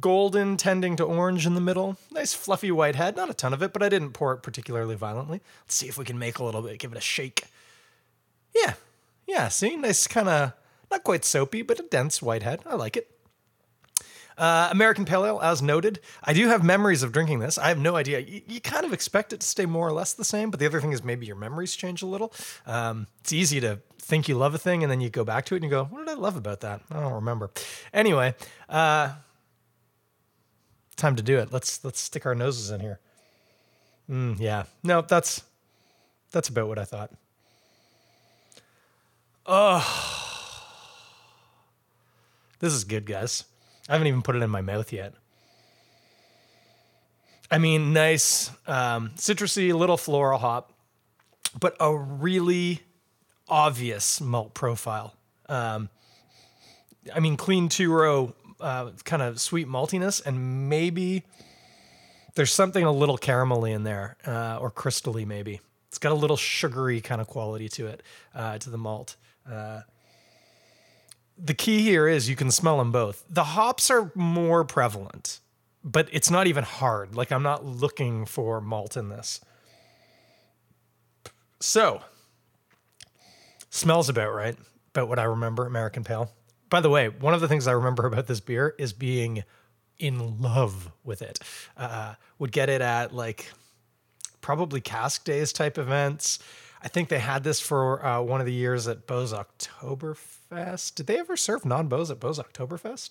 golden 0.00 0.58
tending 0.58 0.96
to 0.96 1.04
orange 1.04 1.46
in 1.46 1.54
the 1.54 1.60
middle. 1.60 1.96
Nice 2.12 2.34
fluffy 2.34 2.70
white 2.70 2.96
head. 2.96 3.16
Not 3.16 3.30
a 3.30 3.34
ton 3.34 3.54
of 3.54 3.62
it, 3.62 3.72
but 3.72 3.82
I 3.82 3.88
didn't 3.88 4.12
pour 4.12 4.34
it 4.34 4.42
particularly 4.42 4.94
violently. 4.94 5.40
Let's 5.64 5.76
see 5.76 5.88
if 5.88 5.96
we 5.96 6.04
can 6.04 6.18
make 6.18 6.38
a 6.38 6.44
little 6.44 6.60
bit, 6.60 6.78
give 6.78 6.92
it 6.92 6.98
a 6.98 7.00
shake. 7.00 7.44
Yeah. 8.54 8.74
Yeah, 9.26 9.48
see? 9.48 9.76
Nice 9.76 10.06
kind 10.06 10.28
of, 10.28 10.52
not 10.90 11.04
quite 11.04 11.24
soapy, 11.24 11.62
but 11.62 11.80
a 11.80 11.82
dense 11.84 12.22
white 12.22 12.42
head. 12.42 12.60
I 12.66 12.74
like 12.74 12.96
it. 12.96 13.10
Uh, 14.36 14.68
American 14.72 15.04
Pale 15.04 15.26
Ale, 15.26 15.40
as 15.40 15.62
noted. 15.62 16.00
I 16.22 16.32
do 16.32 16.48
have 16.48 16.64
memories 16.64 17.02
of 17.04 17.12
drinking 17.12 17.38
this. 17.38 17.56
I 17.56 17.68
have 17.68 17.78
no 17.78 17.94
idea. 17.94 18.18
You, 18.18 18.42
you, 18.48 18.60
kind 18.60 18.84
of 18.84 18.92
expect 18.92 19.32
it 19.32 19.40
to 19.40 19.46
stay 19.46 19.64
more 19.64 19.86
or 19.86 19.92
less 19.92 20.12
the 20.12 20.24
same, 20.24 20.50
but 20.50 20.58
the 20.58 20.66
other 20.66 20.80
thing 20.80 20.92
is 20.92 21.04
maybe 21.04 21.24
your 21.24 21.36
memories 21.36 21.76
change 21.76 22.02
a 22.02 22.06
little. 22.06 22.32
Um, 22.66 23.06
it's 23.20 23.32
easy 23.32 23.60
to 23.60 23.78
think 23.98 24.28
you 24.28 24.36
love 24.36 24.54
a 24.54 24.58
thing 24.58 24.82
and 24.82 24.90
then 24.90 25.00
you 25.00 25.08
go 25.08 25.24
back 25.24 25.44
to 25.46 25.54
it 25.54 25.58
and 25.58 25.64
you 25.64 25.70
go, 25.70 25.84
what 25.84 26.00
did 26.00 26.08
I 26.08 26.14
love 26.14 26.36
about 26.36 26.60
that? 26.62 26.80
I 26.90 27.00
don't 27.00 27.12
remember. 27.12 27.50
Anyway, 27.92 28.34
uh, 28.68 29.12
time 30.96 31.16
to 31.16 31.22
do 31.22 31.38
it. 31.38 31.52
Let's 31.52 31.84
let's 31.84 32.00
stick 32.00 32.26
our 32.26 32.34
noses 32.34 32.70
in 32.70 32.80
here. 32.80 32.98
Mm, 34.10 34.38
yeah, 34.38 34.64
no, 34.82 35.00
that's 35.00 35.42
that's 36.32 36.48
about 36.48 36.68
what 36.68 36.78
I 36.78 36.84
thought. 36.84 37.10
Oh, 39.46 40.13
this 42.64 42.72
is 42.72 42.84
good, 42.84 43.04
guys. 43.04 43.44
I 43.90 43.92
haven't 43.92 44.06
even 44.06 44.22
put 44.22 44.36
it 44.36 44.42
in 44.42 44.48
my 44.48 44.62
mouth 44.62 44.90
yet. 44.90 45.12
I 47.50 47.58
mean, 47.58 47.92
nice, 47.92 48.50
um, 48.66 49.10
citrusy, 49.16 49.74
little 49.74 49.98
floral 49.98 50.38
hop, 50.38 50.72
but 51.60 51.76
a 51.78 51.94
really 51.94 52.80
obvious 53.48 54.18
malt 54.18 54.54
profile. 54.54 55.14
Um, 55.46 55.90
I 57.14 57.20
mean, 57.20 57.36
clean 57.36 57.68
two 57.68 57.92
row, 57.92 58.34
uh, 58.60 58.92
kind 59.04 59.20
of 59.20 59.42
sweet 59.42 59.68
maltiness, 59.68 60.24
and 60.24 60.70
maybe 60.70 61.22
there's 62.34 62.50
something 62.50 62.82
a 62.82 62.92
little 62.92 63.18
caramelly 63.18 63.74
in 63.74 63.84
there, 63.84 64.16
uh, 64.26 64.56
or 64.58 64.70
crystally 64.70 65.26
maybe. 65.26 65.60
It's 65.88 65.98
got 65.98 66.12
a 66.12 66.16
little 66.16 66.38
sugary 66.38 67.02
kind 67.02 67.20
of 67.20 67.26
quality 67.26 67.68
to 67.68 67.88
it, 67.88 68.02
uh, 68.34 68.56
to 68.56 68.70
the 68.70 68.78
malt. 68.78 69.16
The 71.36 71.54
key 71.54 71.82
here 71.82 72.06
is 72.06 72.28
you 72.28 72.36
can 72.36 72.50
smell 72.50 72.78
them 72.78 72.92
both. 72.92 73.24
The 73.28 73.44
hops 73.44 73.90
are 73.90 74.12
more 74.14 74.64
prevalent, 74.64 75.40
but 75.82 76.08
it's 76.12 76.30
not 76.30 76.46
even 76.46 76.64
hard. 76.64 77.16
Like 77.16 77.32
I'm 77.32 77.42
not 77.42 77.64
looking 77.64 78.24
for 78.24 78.60
malt 78.60 78.96
in 78.96 79.08
this. 79.08 79.40
So, 81.60 82.02
smells 83.70 84.08
about 84.08 84.32
right, 84.34 84.56
about 84.94 85.08
what 85.08 85.18
I 85.18 85.24
remember 85.24 85.66
American 85.66 86.04
Pale. 86.04 86.30
By 86.70 86.80
the 86.80 86.90
way, 86.90 87.08
one 87.08 87.34
of 87.34 87.40
the 87.40 87.48
things 87.48 87.66
I 87.66 87.72
remember 87.72 88.06
about 88.06 88.26
this 88.26 88.40
beer 88.40 88.74
is 88.78 88.92
being 88.92 89.44
in 89.98 90.40
love 90.40 90.90
with 91.04 91.22
it. 91.22 91.38
Uh, 91.76 92.14
would 92.38 92.52
get 92.52 92.68
it 92.68 92.80
at 92.80 93.14
like 93.14 93.50
probably 94.40 94.80
cask 94.80 95.24
days 95.24 95.52
type 95.52 95.78
events. 95.78 96.38
I 96.82 96.88
think 96.88 97.08
they 97.08 97.18
had 97.18 97.44
this 97.44 97.60
for 97.60 98.04
uh, 98.04 98.20
one 98.20 98.40
of 98.40 98.46
the 98.46 98.52
years 98.52 98.86
at 98.86 99.06
Beau's 99.06 99.32
Oktoberfest. 99.32 100.33
Did 100.50 101.06
they 101.06 101.18
ever 101.18 101.36
serve 101.36 101.64
non 101.64 101.88
Beau's 101.88 102.10
at 102.10 102.20
Beau's 102.20 102.38
Oktoberfest? 102.38 103.10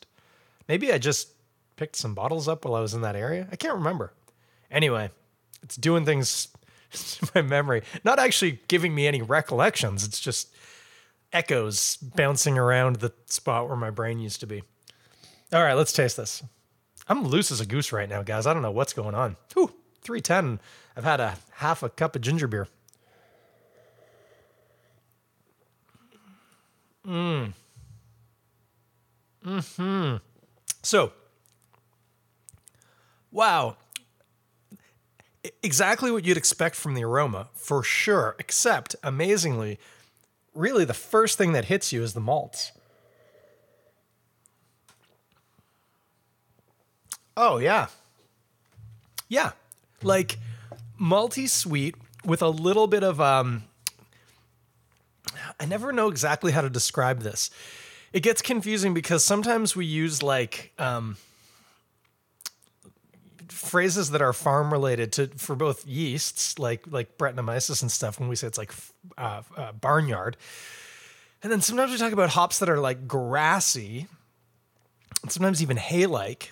Maybe 0.68 0.92
I 0.94 0.98
just 0.98 1.30
picked 1.76 1.96
some 1.96 2.14
bottles 2.14 2.48
up 2.48 2.66
while 2.66 2.76
I 2.76 2.82
was 2.82 2.94
in 2.94 3.02
that 3.02 3.16
area. 3.16 3.48
I 3.52 3.56
can't 3.56 3.74
remember. 3.74 4.14
Anyway, 4.72 5.12
it's 5.62 5.76
doing 5.76 6.06
things 6.06 6.48
in 7.22 7.30
my 7.36 7.42
memory, 7.42 7.84
not 8.04 8.20
actually 8.20 8.60
giving 8.68 8.96
me 8.96 9.08
any 9.08 9.22
recollections. 9.22 10.06
It's 10.06 10.20
just 10.20 10.54
echoes 11.32 11.98
bouncing 11.98 12.58
around 12.58 12.98
the 12.98 13.12
spot 13.26 13.68
where 13.68 13.78
my 13.78 13.90
brain 13.90 14.20
used 14.20 14.40
to 14.42 14.48
be. 14.48 14.64
All 15.52 15.64
right, 15.64 15.74
let's 15.74 15.94
taste 15.94 16.18
this. 16.18 16.44
I'm 17.08 17.24
loose 17.28 17.52
as 17.52 17.60
a 17.60 17.66
goose 17.66 17.92
right 17.92 18.08
now, 18.08 18.24
guys. 18.24 18.48
I 18.48 18.54
don't 18.54 18.62
know 18.62 18.72
what's 18.72 18.94
going 18.94 19.16
on. 19.16 19.36
Ooh, 19.58 19.74
310. 20.02 20.60
I've 20.96 21.04
had 21.04 21.20
a 21.20 21.36
half 21.56 21.84
a 21.84 21.90
cup 21.90 22.16
of 22.16 22.22
ginger 22.22 22.48
beer. 22.48 22.68
Mm. 27.08 27.54
Hmm. 29.44 30.16
So, 30.82 31.12
wow. 33.32 33.76
Exactly 35.62 36.12
what 36.12 36.24
you'd 36.24 36.38
expect 36.38 36.76
from 36.76 36.94
the 36.94 37.04
aroma, 37.04 37.50
for 37.54 37.84
sure. 37.84 38.36
Except, 38.40 38.96
amazingly, 39.04 39.78
really 40.54 40.86
the 40.86 40.94
first 40.94 41.38
thing 41.38 41.52
that 41.54 41.66
hits 41.66 41.92
you 41.92 42.02
is 42.04 42.14
the 42.14 42.22
malts. 42.22 42.72
Oh 47.36 47.58
yeah, 47.58 47.88
yeah, 49.28 49.54
like 50.04 50.38
malty 51.02 51.50
sweet 51.50 51.96
with 52.24 52.44
a 52.44 52.50
little 52.50 52.86
bit 52.86 53.04
of 53.04 53.20
um, 53.20 53.64
I 55.64 55.66
never 55.66 55.94
know 55.94 56.10
exactly 56.10 56.52
how 56.52 56.60
to 56.60 56.70
describe 56.70 57.22
this. 57.22 57.50
It 58.12 58.20
gets 58.20 58.42
confusing 58.42 58.94
because 58.94 59.24
sometimes 59.24 59.78
we 59.78 59.86
use 59.86 60.22
like 60.22 60.74
um, 60.78 61.16
phrases 63.48 64.12
that 64.12 64.22
are 64.22 64.34
farm 64.34 64.74
related 64.74 65.14
to 65.14 65.28
for 65.38 65.56
both 65.56 65.88
yeasts, 65.88 66.60
like 66.60 66.86
like 66.92 67.18
Brettanomyces 67.18 67.82
and 67.82 67.90
stuff. 67.90 68.20
When 68.20 68.28
we 68.28 68.36
say 68.36 68.46
it's 68.48 68.58
like 68.58 68.74
uh, 69.18 69.44
uh, 69.56 69.72
barnyard, 69.72 70.36
and 71.42 71.50
then 71.50 71.62
sometimes 71.62 71.92
we 71.92 71.98
talk 71.98 72.12
about 72.12 72.32
hops 72.32 72.60
that 72.60 72.68
are 72.68 72.80
like 72.80 73.08
grassy, 73.08 74.08
and 75.22 75.32
sometimes 75.32 75.64
even 75.64 75.78
hay-like. 75.78 76.52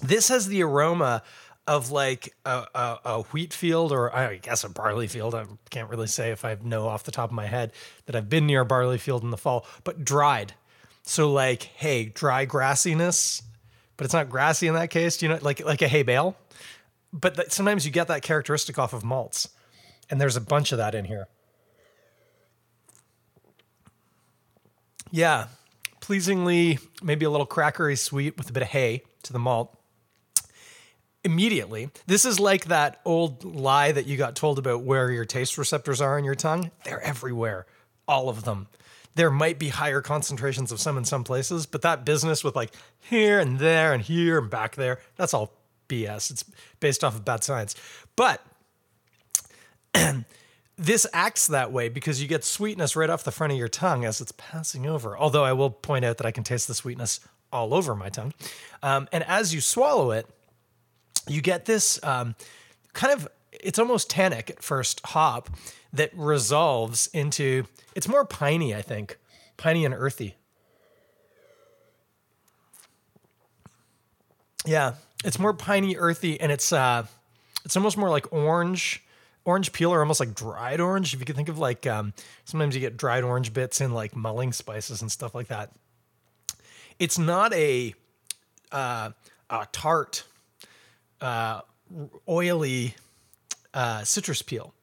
This 0.00 0.28
has 0.28 0.48
the 0.48 0.62
aroma 0.62 1.22
of 1.66 1.90
like 1.90 2.34
a, 2.44 2.64
a, 2.74 2.98
a, 3.04 3.22
wheat 3.30 3.52
field 3.52 3.92
or 3.92 4.14
I 4.14 4.36
guess 4.36 4.64
a 4.64 4.68
barley 4.68 5.06
field. 5.06 5.34
I 5.34 5.44
can't 5.70 5.88
really 5.88 6.08
say 6.08 6.30
if 6.30 6.44
I 6.44 6.56
know 6.62 6.88
off 6.88 7.04
the 7.04 7.12
top 7.12 7.30
of 7.30 7.34
my 7.34 7.46
head 7.46 7.72
that 8.06 8.16
I've 8.16 8.28
been 8.28 8.46
near 8.46 8.62
a 8.62 8.66
barley 8.66 8.98
field 8.98 9.22
in 9.22 9.30
the 9.30 9.36
fall, 9.36 9.66
but 9.84 10.04
dried. 10.04 10.54
So 11.04 11.30
like, 11.32 11.62
hey, 11.62 12.06
dry 12.06 12.46
grassiness, 12.46 13.42
but 13.96 14.04
it's 14.04 14.14
not 14.14 14.28
grassy 14.28 14.66
in 14.66 14.74
that 14.74 14.90
case. 14.90 15.16
Do 15.16 15.26
you 15.26 15.32
know, 15.32 15.38
like 15.42 15.64
like 15.64 15.82
a 15.82 15.88
hay 15.88 16.02
bale. 16.02 16.36
But 17.12 17.36
that, 17.36 17.52
sometimes 17.52 17.84
you 17.84 17.92
get 17.92 18.08
that 18.08 18.22
characteristic 18.22 18.78
off 18.78 18.92
of 18.92 19.04
malts, 19.04 19.48
and 20.08 20.20
there's 20.20 20.36
a 20.36 20.40
bunch 20.40 20.72
of 20.72 20.78
that 20.78 20.94
in 20.94 21.04
here. 21.04 21.28
Yeah, 25.10 25.48
pleasingly, 26.00 26.78
maybe 27.02 27.26
a 27.26 27.30
little 27.30 27.46
crackery 27.46 27.98
sweet 27.98 28.38
with 28.38 28.48
a 28.48 28.52
bit 28.52 28.62
of 28.62 28.70
hay 28.70 29.02
to 29.24 29.32
the 29.32 29.38
malt. 29.38 29.76
Immediately, 31.24 31.90
this 32.06 32.24
is 32.24 32.40
like 32.40 32.64
that 32.64 33.00
old 33.04 33.44
lie 33.44 33.92
that 33.92 34.06
you 34.06 34.16
got 34.16 34.34
told 34.34 34.58
about 34.58 34.82
where 34.82 35.10
your 35.10 35.24
taste 35.24 35.56
receptors 35.56 36.00
are 36.00 36.18
in 36.18 36.24
your 36.24 36.34
tongue. 36.34 36.72
They're 36.84 37.00
everywhere, 37.00 37.66
all 38.08 38.28
of 38.28 38.44
them. 38.44 38.66
There 39.14 39.30
might 39.30 39.58
be 39.58 39.68
higher 39.68 40.00
concentrations 40.00 40.72
of 40.72 40.80
some 40.80 40.98
in 40.98 41.04
some 41.04 41.22
places, 41.22 41.66
but 41.66 41.82
that 41.82 42.04
business 42.04 42.42
with 42.42 42.56
like 42.56 42.72
here 42.98 43.38
and 43.38 43.58
there 43.58 43.92
and 43.92 44.02
here 44.02 44.38
and 44.38 44.50
back 44.50 44.74
there, 44.74 44.98
that's 45.16 45.32
all 45.32 45.52
BS. 45.88 46.30
It's 46.30 46.44
based 46.80 47.04
off 47.04 47.14
of 47.14 47.24
bad 47.24 47.44
science. 47.44 47.76
But 48.16 48.44
this 50.76 51.06
acts 51.12 51.46
that 51.46 51.70
way 51.70 51.88
because 51.88 52.20
you 52.20 52.26
get 52.26 52.42
sweetness 52.44 52.96
right 52.96 53.10
off 53.10 53.22
the 53.22 53.30
front 53.30 53.52
of 53.52 53.58
your 53.58 53.68
tongue 53.68 54.04
as 54.04 54.20
it's 54.20 54.32
passing 54.32 54.86
over. 54.86 55.16
Although 55.16 55.44
I 55.44 55.52
will 55.52 55.70
point 55.70 56.04
out 56.04 56.16
that 56.16 56.26
I 56.26 56.32
can 56.32 56.42
taste 56.42 56.66
the 56.66 56.74
sweetness 56.74 57.20
all 57.52 57.74
over 57.74 57.94
my 57.94 58.08
tongue. 58.08 58.32
Um, 58.82 59.08
and 59.12 59.22
as 59.24 59.54
you 59.54 59.60
swallow 59.60 60.10
it, 60.10 60.26
you 61.28 61.40
get 61.40 61.64
this 61.64 62.02
um, 62.04 62.34
kind 62.92 63.12
of, 63.12 63.28
it's 63.52 63.78
almost 63.78 64.10
tannic 64.10 64.50
at 64.50 64.62
first 64.62 65.00
hop 65.06 65.50
that 65.92 66.10
resolves 66.14 67.08
into, 67.12 67.64
it's 67.94 68.08
more 68.08 68.24
piney, 68.24 68.74
I 68.74 68.82
think, 68.82 69.18
piney 69.56 69.84
and 69.84 69.94
earthy. 69.94 70.36
Yeah, 74.64 74.94
it's 75.24 75.38
more 75.38 75.52
piney, 75.52 75.96
earthy, 75.96 76.40
and 76.40 76.52
it's 76.52 76.72
uh, 76.72 77.06
it's 77.64 77.76
almost 77.76 77.96
more 77.96 78.10
like 78.10 78.32
orange 78.32 79.02
orange 79.44 79.72
peel 79.72 79.92
or 79.92 80.00
almost 80.00 80.20
like 80.20 80.34
dried 80.34 80.80
orange. 80.80 81.14
If 81.14 81.20
you 81.20 81.26
can 81.26 81.34
think 81.34 81.48
of 81.48 81.58
like 81.58 81.86
um, 81.86 82.14
sometimes 82.44 82.74
you 82.74 82.80
get 82.80 82.96
dried 82.96 83.24
orange 83.24 83.52
bits 83.52 83.80
in 83.80 83.92
like 83.92 84.14
mulling 84.14 84.52
spices 84.52 85.02
and 85.02 85.10
stuff 85.10 85.34
like 85.34 85.48
that. 85.48 85.72
It's 86.98 87.18
not 87.18 87.52
a, 87.52 87.94
uh, 88.70 89.10
a 89.50 89.68
tart, 89.72 90.24
uh, 91.22 91.60
oily 92.28 92.94
uh, 93.72 94.04
citrus 94.04 94.42
peel. 94.42 94.74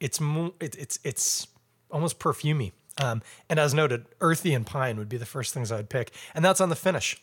It's 0.00 0.20
it, 0.60 0.76
it's 0.76 0.98
it's 1.04 1.46
almost 1.90 2.18
perfumy. 2.18 2.72
Um, 2.98 3.22
and 3.48 3.58
as 3.58 3.74
noted, 3.74 4.06
earthy 4.20 4.54
and 4.54 4.66
pine 4.66 4.98
would 4.98 5.08
be 5.08 5.16
the 5.16 5.26
first 5.26 5.54
things 5.54 5.70
I'd 5.70 5.88
pick, 5.88 6.12
and 6.34 6.44
that's 6.44 6.60
on 6.60 6.68
the 6.68 6.76
finish. 6.76 7.20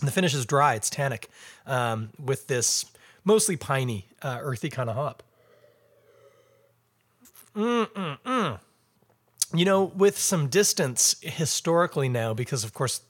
And 0.00 0.08
the 0.08 0.12
finish 0.12 0.34
is 0.34 0.44
dry; 0.44 0.74
it's 0.74 0.90
tannic 0.90 1.30
um, 1.66 2.10
with 2.22 2.48
this 2.48 2.84
mostly 3.24 3.56
piney, 3.56 4.06
uh, 4.22 4.38
earthy 4.40 4.68
kind 4.68 4.90
of 4.90 4.96
hop. 4.96 5.22
Mm-mm-mm. 7.54 8.58
You 9.54 9.64
know, 9.64 9.84
with 9.84 10.18
some 10.18 10.48
distance 10.48 11.16
historically 11.22 12.08
now, 12.08 12.34
because 12.34 12.64
of 12.64 12.74
course, 12.74 13.00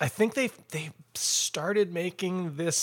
I 0.00 0.08
think 0.08 0.34
they 0.34 0.50
they 0.70 0.90
started 1.14 1.92
making 1.92 2.56
this 2.56 2.76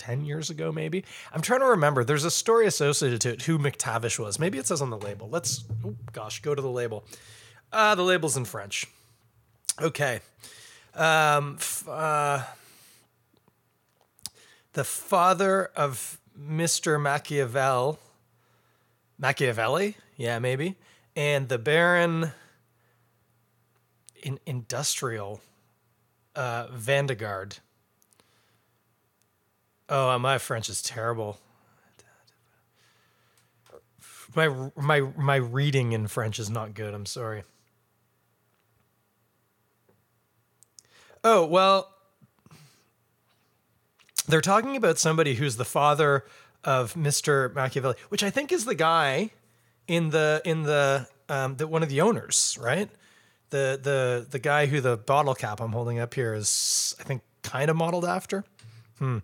10 0.00 0.24
years 0.24 0.50
ago, 0.50 0.72
maybe. 0.72 1.04
I'm 1.32 1.42
trying 1.42 1.60
to 1.60 1.66
remember. 1.66 2.02
There's 2.02 2.24
a 2.24 2.30
story 2.30 2.66
associated 2.66 3.20
to 3.20 3.32
it 3.34 3.42
who 3.42 3.58
McTavish 3.58 4.18
was. 4.18 4.38
Maybe 4.38 4.58
it 4.58 4.66
says 4.66 4.80
on 4.80 4.90
the 4.90 4.98
label. 4.98 5.28
Let's, 5.28 5.64
oh 5.84 5.94
gosh, 6.12 6.40
go 6.40 6.54
to 6.54 6.62
the 6.62 6.70
label. 6.70 7.04
Uh, 7.72 7.94
the 7.94 8.02
label's 8.02 8.36
in 8.36 8.46
French. 8.46 8.86
Okay. 9.80 10.20
Um, 10.94 11.56
f- 11.58 11.86
uh, 11.86 12.42
the 14.72 14.84
father 14.84 15.70
of 15.76 16.18
Mr. 16.38 17.00
Machiavel 17.00 17.98
Machiavelli, 19.18 19.96
yeah, 20.16 20.38
maybe, 20.38 20.76
and 21.14 21.50
the 21.50 21.58
Baron 21.58 22.32
in 24.22 24.40
industrial 24.46 25.42
uh, 26.34 26.68
Vandegard. 26.68 27.58
Oh, 29.90 30.16
my 30.20 30.38
French 30.38 30.68
is 30.68 30.80
terrible. 30.80 31.38
My 34.36 34.70
my 34.76 35.00
my 35.00 35.36
reading 35.36 35.90
in 35.90 36.06
French 36.06 36.38
is 36.38 36.48
not 36.48 36.74
good. 36.74 36.94
I'm 36.94 37.06
sorry. 37.06 37.42
Oh 41.24 41.44
well, 41.44 41.92
they're 44.28 44.40
talking 44.40 44.76
about 44.76 44.98
somebody 44.98 45.34
who's 45.34 45.56
the 45.56 45.64
father 45.64 46.24
of 46.62 46.94
Mr. 46.94 47.52
Machiavelli, 47.52 47.96
which 48.08 48.22
I 48.22 48.30
think 48.30 48.52
is 48.52 48.64
the 48.64 48.76
guy 48.76 49.30
in 49.88 50.10
the 50.10 50.40
in 50.44 50.62
the 50.62 51.08
um, 51.28 51.56
the 51.56 51.66
one 51.66 51.82
of 51.82 51.88
the 51.88 52.00
owners, 52.00 52.56
right? 52.60 52.88
The 53.50 53.80
the 53.82 54.26
the 54.30 54.38
guy 54.38 54.66
who 54.66 54.80
the 54.80 54.96
bottle 54.96 55.34
cap 55.34 55.60
I'm 55.60 55.72
holding 55.72 55.98
up 55.98 56.14
here 56.14 56.34
is 56.34 56.94
I 57.00 57.02
think 57.02 57.22
kind 57.42 57.68
of 57.68 57.76
modeled 57.76 58.04
after. 58.04 58.44
Hmm. 59.00 59.18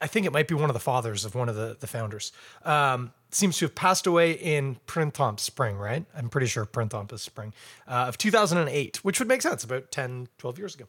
I 0.00 0.06
think 0.06 0.26
it 0.26 0.32
might 0.32 0.48
be 0.48 0.54
one 0.54 0.68
of 0.68 0.74
the 0.74 0.80
fathers 0.80 1.24
of 1.24 1.34
one 1.34 1.48
of 1.48 1.56
the 1.56 1.76
the 1.78 1.86
founders. 1.86 2.32
Um, 2.64 3.12
seems 3.30 3.58
to 3.58 3.64
have 3.64 3.74
passed 3.74 4.06
away 4.06 4.32
in 4.32 4.76
Printemps 4.86 5.42
spring, 5.42 5.76
right? 5.76 6.04
I'm 6.16 6.28
pretty 6.28 6.46
sure 6.46 6.64
Printemps 6.64 7.12
is 7.12 7.22
spring 7.22 7.52
uh, 7.86 8.06
of 8.08 8.18
2008, 8.18 8.98
which 9.04 9.18
would 9.18 9.28
make 9.28 9.42
sense 9.42 9.64
about 9.64 9.90
10, 9.90 10.28
12 10.38 10.58
years 10.58 10.74
ago. 10.74 10.84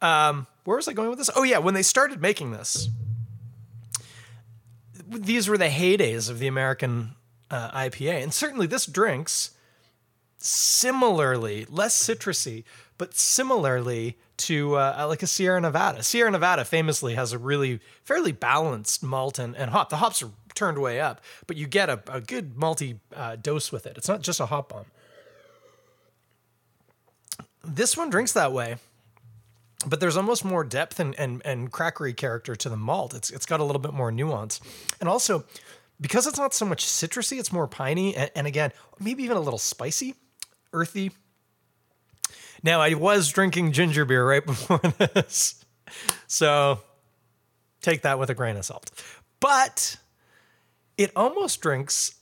Um, 0.00 0.46
where 0.64 0.76
was 0.76 0.88
I 0.88 0.92
going 0.92 1.10
with 1.10 1.18
this? 1.18 1.30
Oh 1.34 1.42
yeah, 1.42 1.58
when 1.58 1.74
they 1.74 1.82
started 1.82 2.20
making 2.20 2.52
this, 2.52 2.88
these 5.06 5.48
were 5.48 5.58
the 5.58 5.66
heydays 5.66 6.30
of 6.30 6.38
the 6.38 6.46
American 6.46 7.14
uh, 7.50 7.70
IPA, 7.70 8.22
and 8.22 8.34
certainly 8.34 8.66
this 8.66 8.86
drinks 8.86 9.50
similarly, 10.38 11.66
less 11.68 12.00
citrusy, 12.02 12.64
but 12.98 13.14
similarly 13.14 14.18
to 14.46 14.76
uh, 14.76 15.06
like 15.08 15.22
a 15.22 15.26
Sierra 15.26 15.60
Nevada. 15.60 16.02
Sierra 16.02 16.30
Nevada 16.30 16.64
famously 16.64 17.14
has 17.14 17.32
a 17.32 17.38
really 17.38 17.80
fairly 18.04 18.32
balanced 18.32 19.02
malt 19.02 19.38
and, 19.38 19.56
and 19.56 19.70
hop. 19.70 19.90
The 19.90 19.96
hops 19.96 20.22
are 20.22 20.30
turned 20.54 20.78
way 20.78 21.00
up, 21.00 21.20
but 21.46 21.56
you 21.56 21.66
get 21.66 21.88
a, 21.88 22.02
a 22.08 22.20
good 22.20 22.54
malty 22.54 22.98
uh, 23.14 23.36
dose 23.36 23.72
with 23.72 23.86
it. 23.86 23.96
It's 23.96 24.08
not 24.08 24.22
just 24.22 24.40
a 24.40 24.46
hop 24.46 24.70
bomb. 24.70 24.86
This 27.64 27.96
one 27.96 28.10
drinks 28.10 28.32
that 28.32 28.52
way 28.52 28.76
but 29.86 30.00
there's 30.00 30.16
almost 30.16 30.44
more 30.44 30.64
depth 30.64 31.00
and, 31.00 31.18
and, 31.18 31.42
and 31.44 31.72
crackery 31.72 32.16
character 32.16 32.54
to 32.54 32.68
the 32.68 32.76
malt. 32.76 33.14
It's, 33.14 33.30
it's 33.30 33.46
got 33.46 33.60
a 33.60 33.64
little 33.64 33.80
bit 33.80 33.92
more 33.92 34.12
nuance. 34.12 34.60
And 35.00 35.08
also, 35.08 35.44
because 36.00 36.26
it's 36.26 36.38
not 36.38 36.54
so 36.54 36.64
much 36.64 36.84
citrusy, 36.84 37.38
it's 37.38 37.52
more 37.52 37.66
piney 37.66 38.14
and, 38.14 38.30
and 38.34 38.46
again, 38.46 38.72
maybe 38.98 39.22
even 39.24 39.36
a 39.36 39.40
little 39.40 39.58
spicy, 39.58 40.14
earthy. 40.72 41.12
Now, 42.62 42.80
I 42.80 42.94
was 42.94 43.28
drinking 43.28 43.72
ginger 43.72 44.04
beer 44.04 44.26
right 44.26 44.44
before 44.46 44.78
this. 44.78 45.64
So 46.26 46.80
take 47.80 48.02
that 48.02 48.18
with 48.18 48.30
a 48.30 48.34
grain 48.34 48.56
of 48.56 48.64
salt. 48.64 48.90
But 49.40 49.96
it 50.96 51.10
almost 51.16 51.60
drinks 51.60 52.14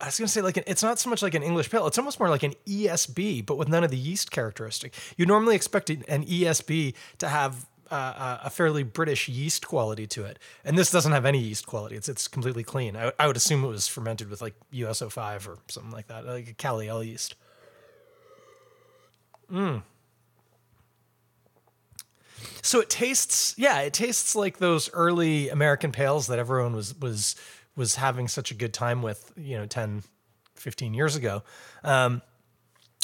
I 0.00 0.06
was 0.06 0.18
going 0.18 0.26
to 0.26 0.32
say 0.32 0.42
like 0.42 0.58
an, 0.58 0.64
it's 0.66 0.82
not 0.82 0.98
so 0.98 1.08
much 1.08 1.22
like 1.22 1.34
an 1.34 1.42
English 1.42 1.70
pale. 1.70 1.86
It's 1.86 1.96
almost 1.96 2.20
more 2.20 2.28
like 2.28 2.42
an 2.42 2.54
ESB, 2.66 3.46
but 3.46 3.56
with 3.56 3.68
none 3.68 3.82
of 3.82 3.90
the 3.90 3.96
yeast 3.96 4.30
characteristic. 4.30 4.92
You 5.16 5.24
normally 5.24 5.56
expect 5.56 5.88
an 5.88 6.02
ESB 6.24 6.94
to 7.18 7.28
have 7.28 7.66
uh, 7.90 8.38
a 8.42 8.50
fairly 8.50 8.82
British 8.82 9.28
yeast 9.28 9.66
quality 9.66 10.06
to 10.08 10.24
it, 10.24 10.38
and 10.64 10.76
this 10.76 10.90
doesn't 10.90 11.12
have 11.12 11.24
any 11.24 11.38
yeast 11.38 11.66
quality. 11.66 11.96
It's 11.96 12.08
it's 12.08 12.28
completely 12.28 12.64
clean. 12.64 12.96
I, 12.96 13.12
I 13.18 13.26
would 13.26 13.36
assume 13.36 13.64
it 13.64 13.68
was 13.68 13.88
fermented 13.88 14.28
with 14.28 14.42
like 14.42 14.54
USO 14.72 15.08
five 15.08 15.48
or 15.48 15.58
something 15.68 15.92
like 15.92 16.08
that, 16.08 16.26
like 16.26 16.48
a 16.48 16.54
Cali 16.54 16.88
yeast. 17.06 17.36
Mm. 19.52 19.82
So 22.62 22.80
it 22.80 22.90
tastes, 22.90 23.54
yeah, 23.56 23.80
it 23.80 23.92
tastes 23.92 24.34
like 24.34 24.58
those 24.58 24.90
early 24.92 25.48
American 25.50 25.92
pales 25.92 26.26
that 26.26 26.38
everyone 26.38 26.74
was 26.74 26.98
was 27.00 27.36
was 27.76 27.96
having 27.96 28.26
such 28.26 28.50
a 28.50 28.54
good 28.54 28.72
time 28.72 29.02
with, 29.02 29.32
you 29.36 29.56
know, 29.56 29.66
10, 29.66 30.02
15 30.54 30.94
years 30.94 31.14
ago. 31.14 31.42
Um, 31.84 32.22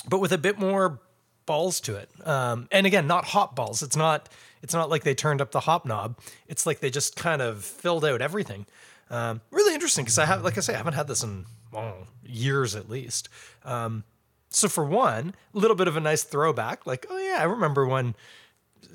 but 0.09 0.19
with 0.19 0.33
a 0.33 0.39
bit 0.39 0.59
more 0.59 1.01
balls 1.47 1.81
to 1.81 1.97
it. 1.97 2.11
Um, 2.27 2.69
and 2.73 2.87
again, 2.87 3.07
not 3.07 3.27
hop 3.27 3.55
balls. 3.55 3.83
It's 3.83 3.97
not 3.97 4.29
it's 4.63 4.75
not 4.75 4.91
like 4.91 5.05
they 5.05 5.15
turned 5.15 5.41
up 5.41 5.51
the 5.51 5.61
hop 5.61 5.85
knob. 5.85 6.19
It's 6.49 6.67
like 6.67 6.81
they 6.81 6.91
just 6.91 7.17
kind 7.17 7.43
of 7.43 7.65
filled 7.65 8.05
out 8.05 8.21
everything. 8.21 8.67
Um, 9.11 9.41
really 9.51 9.75
interesting 9.75 10.05
because 10.05 10.19
I 10.19 10.25
have, 10.25 10.43
like 10.43 10.57
I 10.57 10.61
say, 10.61 10.75
I 10.75 10.79
haven't 10.79 10.95
had 10.95 11.07
this 11.07 11.23
in 11.23 11.45
well, 11.73 12.07
years 12.25 12.75
at 12.75 12.89
least. 12.89 13.29
Um, 13.65 14.05
so 14.53 14.69
for 14.69 14.85
one, 14.85 15.35
a 15.55 15.59
little 15.59 15.77
bit 15.77 15.89
of 15.89 15.97
a 15.97 16.01
nice 16.01 16.23
throwback. 16.23 16.87
Like, 16.87 17.07
oh 17.11 17.19
yeah, 17.19 17.39
I 17.41 17.45
remember 17.45 17.87
when 17.87 18.15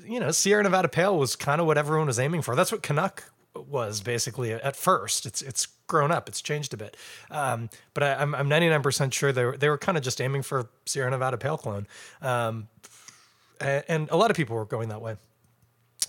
you 0.04 0.20
know 0.20 0.30
Sierra 0.30 0.62
Nevada 0.62 0.88
Pale 0.88 1.18
was 1.18 1.36
kind 1.36 1.60
of 1.60 1.66
what 1.66 1.78
everyone 1.78 2.06
was 2.06 2.18
aiming 2.18 2.42
for. 2.42 2.54
That's 2.56 2.72
what 2.72 2.82
Canuck 2.82 3.24
was 3.54 4.00
basically 4.00 4.52
at 4.52 4.76
first. 4.76 5.26
It's 5.26 5.42
it's 5.42 5.66
grown 5.86 6.12
up. 6.12 6.28
It's 6.28 6.40
changed 6.40 6.74
a 6.74 6.76
bit. 6.76 6.96
Um, 7.30 7.70
but 7.94 8.02
I, 8.02 8.22
am 8.22 8.34
I'm 8.34 8.48
99% 8.48 9.12
sure 9.12 9.32
they 9.32 9.44
were, 9.44 9.56
they 9.56 9.68
were 9.68 9.78
kind 9.78 9.98
of 9.98 10.04
just 10.04 10.20
aiming 10.20 10.42
for 10.42 10.68
Sierra 10.86 11.10
Nevada 11.10 11.38
Pale 11.38 11.58
Clone. 11.58 11.86
Um, 12.20 12.68
and 13.60 14.08
a 14.10 14.16
lot 14.16 14.30
of 14.30 14.36
people 14.36 14.54
were 14.54 14.66
going 14.66 14.90
that 14.90 15.00
way. 15.00 15.16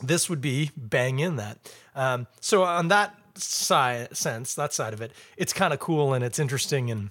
This 0.04 0.30
would 0.30 0.42
be 0.42 0.72
bang 0.78 1.20
in 1.20 1.38
that. 1.38 1.58
Um, 1.96 2.28
so 2.42 2.64
on 2.64 2.90
that 2.90 3.18
side 3.36 4.16
sense, 4.16 4.54
that 4.56 4.74
side 4.74 4.94
of 4.94 5.02
it, 5.02 5.12
it's 5.36 5.54
kind 5.54 5.74
of 5.74 5.80
cool 5.80 6.14
and 6.14 6.24
it's 6.24 6.40
interesting 6.40 6.92
and 6.92 7.10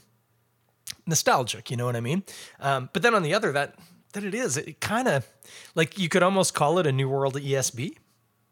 nostalgic. 1.07 1.71
You 1.71 1.76
know 1.76 1.87
what 1.87 1.97
I 1.97 2.00
mean? 2.00 2.23
Um, 2.61 2.90
but 2.92 3.02
then 3.02 3.14
on 3.14 3.23
the 3.23 3.35
other, 3.35 3.52
that 3.52 3.75
that 4.12 4.25
it 4.25 4.35
is, 4.35 4.57
it 4.57 4.80
kind 4.80 5.09
of 5.09 5.26
like 5.75 5.99
you 5.99 6.09
could 6.09 6.23
almost 6.23 6.54
call 6.54 6.78
it 6.78 6.87
a 6.87 6.92
New 6.92 7.09
World 7.09 7.35
ESB, 7.35 7.97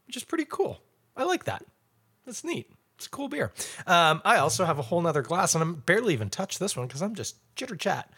which 0.06 0.16
is 0.16 0.24
pretty 0.24 0.44
cool. 0.44 0.80
I 1.16 1.24
like 1.24 1.44
that. 1.44 1.64
That's 2.24 2.44
neat. 2.44 2.70
It's 2.96 3.06
a 3.06 3.10
cool 3.10 3.28
beer. 3.28 3.52
Um, 3.86 4.22
I 4.24 4.36
also 4.36 4.64
have 4.64 4.78
a 4.78 4.82
whole 4.82 5.00
nother 5.00 5.22
glass, 5.22 5.54
and 5.54 5.62
I'm 5.62 5.74
barely 5.74 6.14
even 6.14 6.30
touched 6.30 6.58
this 6.58 6.76
one 6.76 6.86
because 6.86 7.02
I'm 7.02 7.14
just 7.14 7.36
jitter 7.54 7.78
chat. 7.78 8.10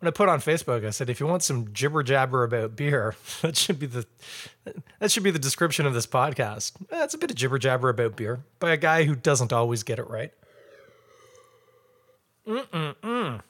When 0.00 0.08
I 0.08 0.10
put 0.10 0.28
on 0.28 0.40
Facebook, 0.40 0.84
I 0.84 0.90
said, 0.90 1.08
if 1.08 1.20
you 1.20 1.26
want 1.26 1.44
some 1.44 1.72
jibber 1.72 2.02
jabber 2.02 2.42
about 2.42 2.76
beer, 2.76 3.14
that 3.42 3.56
should 3.56 3.78
be 3.78 3.86
the 3.86 4.06
that 4.98 5.10
should 5.10 5.22
be 5.22 5.30
the 5.30 5.38
description 5.38 5.86
of 5.86 5.94
this 5.94 6.06
podcast. 6.06 6.72
That's 6.88 7.14
a 7.14 7.18
bit 7.18 7.30
of 7.30 7.36
jibber 7.36 7.58
jabber 7.58 7.88
about 7.88 8.16
beer 8.16 8.44
by 8.58 8.72
a 8.72 8.76
guy 8.76 9.04
who 9.04 9.14
doesn't 9.14 9.52
always 9.52 9.82
get 9.82 9.98
it 9.98 10.08
right. 10.08 10.32
Mm-mm-mm. 12.46 13.40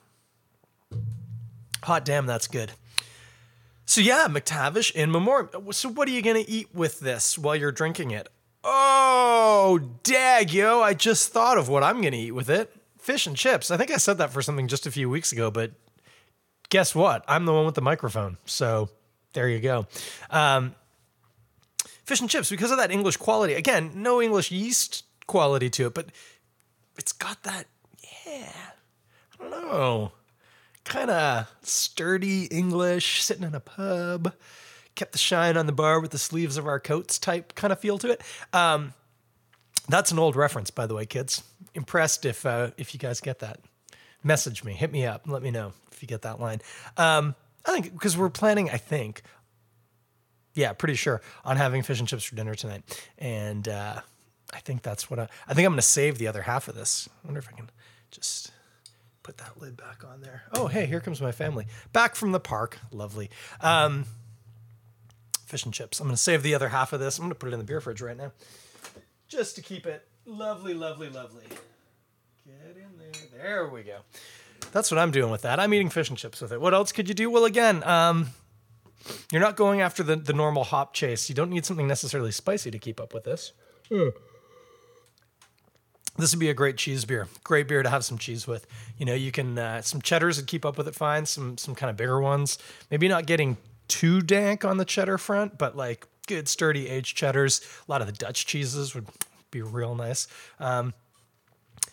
Hot 1.83 2.05
damn, 2.05 2.27
that's 2.27 2.47
good. 2.47 2.73
So 3.87 4.01
yeah, 4.01 4.27
McTavish 4.29 4.93
in 4.93 5.11
memoriam. 5.11 5.51
So 5.73 5.89
what 5.89 6.09
are 6.09 6.13
you 6.13 6.23
gonna 6.23 6.45
eat 6.47 6.75
with 6.75 7.01
this 7.01 7.37
while 7.37 7.57
you're 7.57 7.73
drinking 7.73 8.13
it? 8.13 8.29
Oh, 8.63 9.79
dag, 10.03 10.53
yo! 10.53 10.81
I 10.81 10.95
just 10.95 11.33
thought 11.33 11.59
of 11.59 11.69
what 11.69 11.83
I'm 11.83 12.01
gonna 12.01 12.17
eat 12.17 12.33
with 12.33 12.49
it. 12.49 12.75
Fish 12.99 13.27
and 13.27 13.37
chips. 13.37 13.71
I 13.71 13.77
think 13.77 13.91
I 13.91 13.99
said 13.99 14.17
that 14.19 14.31
for 14.31 14.41
something 14.41 14.69
just 14.69 14.87
a 14.87 14.91
few 14.91 15.11
weeks 15.11 15.33
ago, 15.33 15.51
but 15.51 15.73
guess 16.71 16.95
what? 16.95 17.23
I'm 17.29 17.45
the 17.45 17.53
one 17.53 17.67
with 17.67 17.75
the 17.75 17.83
microphone. 17.83 18.39
So 18.47 18.89
there 19.35 19.49
you 19.51 19.61
go. 19.61 19.87
Um, 20.31 20.75
fish 22.05 22.23
and 22.23 22.31
chips 22.31 22.49
because 22.49 22.71
of 22.71 22.79
that 22.79 22.91
English 22.91 23.19
quality. 23.19 23.53
Again, 23.53 23.91
no 23.97 24.23
English 24.23 24.51
yeast 24.51 25.05
quality 25.27 25.69
to 25.71 25.87
it, 25.87 25.95
but 25.95 26.07
it's 26.97 27.13
got 27.13 27.43
that. 27.43 27.67
Yeah, 28.27 28.51
I 29.47 29.51
don't 29.51 29.69
know 29.69 30.13
kind 30.85 31.11
of 31.11 31.53
sturdy 31.63 32.45
English, 32.45 33.23
sitting 33.23 33.43
in 33.43 33.55
a 33.55 33.61
pub, 33.61 34.33
kept 34.95 35.13
the 35.13 35.19
shine 35.19 35.57
on 35.57 35.67
the 35.67 35.73
bar 35.73 36.01
with 36.01 36.13
the 36.13 36.19
sleeves 36.19 36.57
of 36.57 36.67
our 36.67 36.79
coats 36.79 37.19
type 37.19 37.55
kind 37.55 37.73
of 37.73 37.81
feel 37.81 37.99
to 37.99 38.11
it. 38.11 38.23
Um, 38.53 38.95
that's 39.89 40.13
an 40.13 40.19
old 40.19 40.37
reference, 40.37 40.71
by 40.71 40.87
the 40.87 40.95
way, 40.95 41.07
kids. 41.07 41.43
Impressed 41.75 42.25
if 42.25 42.47
uh, 42.47 42.71
if 42.77 42.95
you 42.95 43.01
guys 43.01 43.21
get 43.21 43.41
that. 43.41 43.61
Message 44.23 44.65
me, 44.65 44.73
hit 44.73 44.91
me 44.91 45.05
up, 45.05 45.23
let 45.27 45.43
me 45.43 45.51
know 45.51 45.73
if 45.93 46.01
you 46.01 46.09
get 46.09 46.23
that 46.23 46.41
line. 46.41 46.61
Um, 46.97 47.35
I 47.67 47.73
think 47.73 47.93
because 47.93 48.17
we're 48.17 48.31
planning, 48.31 48.71
I 48.71 48.79
think, 48.79 49.23
yeah, 50.55 50.73
pretty 50.73 50.95
sure 50.95 51.21
on 51.45 51.59
having 51.59 51.83
fish 51.83 51.99
and 51.99 52.09
chips 52.09 52.25
for 52.25 52.35
dinner 52.35 52.55
tonight, 52.55 52.83
and 53.19 53.69
uh, 53.69 54.01
I 54.53 54.61
think 54.61 54.83
that's 54.83 55.11
what 55.11 55.19
I. 55.19 55.29
I 55.47 55.53
think 55.53 55.67
I'm 55.67 55.73
going 55.73 55.77
to 55.77 55.83
save 55.83 56.17
the 56.17 56.29
other 56.29 56.43
half 56.43 56.69
of 56.69 56.75
this. 56.75 57.09
I 57.23 57.27
wonder 57.27 57.41
if 57.41 57.49
I 57.49 57.53
can 57.53 57.71
just 58.11 58.51
put 59.25 59.39
that 59.39 59.61
lid 59.61 59.77
back 59.77 60.05
on 60.05 60.21
there. 60.21 60.45
Oh, 60.53 60.69
hey, 60.69 60.87
here 60.87 61.01
comes 61.01 61.21
my 61.21 61.33
family. 61.33 61.67
Back 61.93 62.15
from 62.15 62.31
the 62.31 62.39
park. 62.39 62.79
Lovely. 62.93 63.31
Um, 63.61 64.05
fish 65.47 65.65
and 65.65 65.75
chips. 65.75 65.99
I'm 65.99 66.07
going 66.07 66.15
to 66.15 66.23
save 66.23 66.45
the 66.45 66.55
other 66.55 66.69
half 66.69 66.93
of 66.93 67.01
this. 67.01 67.19
I'm 67.19 67.25
going 67.25 67.31
to 67.31 67.35
put 67.35 67.49
it 67.49 67.55
in 67.55 67.59
the 67.59 67.65
beer 67.65 67.81
fridge 67.81 68.01
right 68.01 68.17
now. 68.17 68.33
Just 69.27 69.57
to 69.57 69.63
keep 69.63 69.87
it 69.87 70.07
lovely, 70.27 70.75
lovely, 70.75 71.09
lovely. 71.09 71.45
Get 72.47 72.77
in 72.77 72.99
there. 72.99 73.43
There 73.43 73.69
we 73.69 73.83
go. 73.83 73.99
That's 74.71 74.91
what 74.91 74.99
I'm 74.99 75.11
doing 75.11 75.31
with 75.31 75.43
that. 75.43 75.59
I'm 75.59 75.73
eating 75.73 75.89
fish 75.89 76.11
and 76.11 76.19
chips 76.19 76.41
with 76.41 76.53
it. 76.53 76.61
What 76.61 76.75
else 76.75 76.93
could 76.93 77.09
you 77.09 77.15
do? 77.15 77.31
Well, 77.31 77.47
again, 77.47 77.83
um, 77.85 78.29
you're 79.33 79.41
not 79.41 79.57
going 79.57 79.81
after 79.81 80.03
the, 80.03 80.17
the 80.17 80.35
normal 80.35 80.65
hop 80.65 80.93
chase. 80.93 81.31
You 81.31 81.35
don't 81.35 81.51
need 81.51 81.65
something 81.65 81.89
necessarily 81.89 82.31
spicy 82.31 82.71
to 82.71 82.79
keep 82.79 83.01
up 83.01 83.15
with 83.15 83.25
this. 83.25 83.53
Mm 83.91 84.13
this 86.17 86.33
would 86.33 86.41
be 86.41 86.51
a 86.51 86.55
great 86.55 86.77
cheese 86.77 87.05
beer. 87.05 87.29
Great 87.43 87.67
beer 87.67 87.83
to 87.83 87.91
have 87.91 88.05
some 88.05 88.19
cheese 88.19 88.47
with. 88.47 88.67
You 88.99 89.07
know, 89.07 89.15
you 89.15 89.33
can 89.33 89.59
uh, 89.59 89.83
some 89.83 90.01
cheddars 90.01 90.37
would 90.37 90.47
keep 90.47 90.65
up 90.65 90.79
with 90.79 90.87
it 90.87 90.95
fine. 90.95 91.27
Some 91.27 91.59
some 91.59 91.75
kind 91.75 91.91
of 91.91 91.97
bigger 91.97 92.21
ones. 92.21 92.59
Maybe 92.91 93.09
not 93.09 93.27
getting 93.27 93.57
too 93.89 94.21
dank 94.21 94.65
on 94.65 94.77
the 94.77 94.85
cheddar 94.85 95.19
front, 95.19 95.59
but 95.59 95.77
like 95.77 96.07
good 96.27 96.49
sturdy 96.49 96.89
aged 96.89 97.17
cheddars. 97.17 97.61
A 97.87 97.91
lot 97.91 98.01
of 98.01 98.07
the 98.07 98.13
Dutch 98.13 98.47
cheeses 98.47 98.95
would 98.95 99.07
be 99.51 99.63
real 99.63 99.95
nice. 99.95 100.27
Um, 100.61 100.95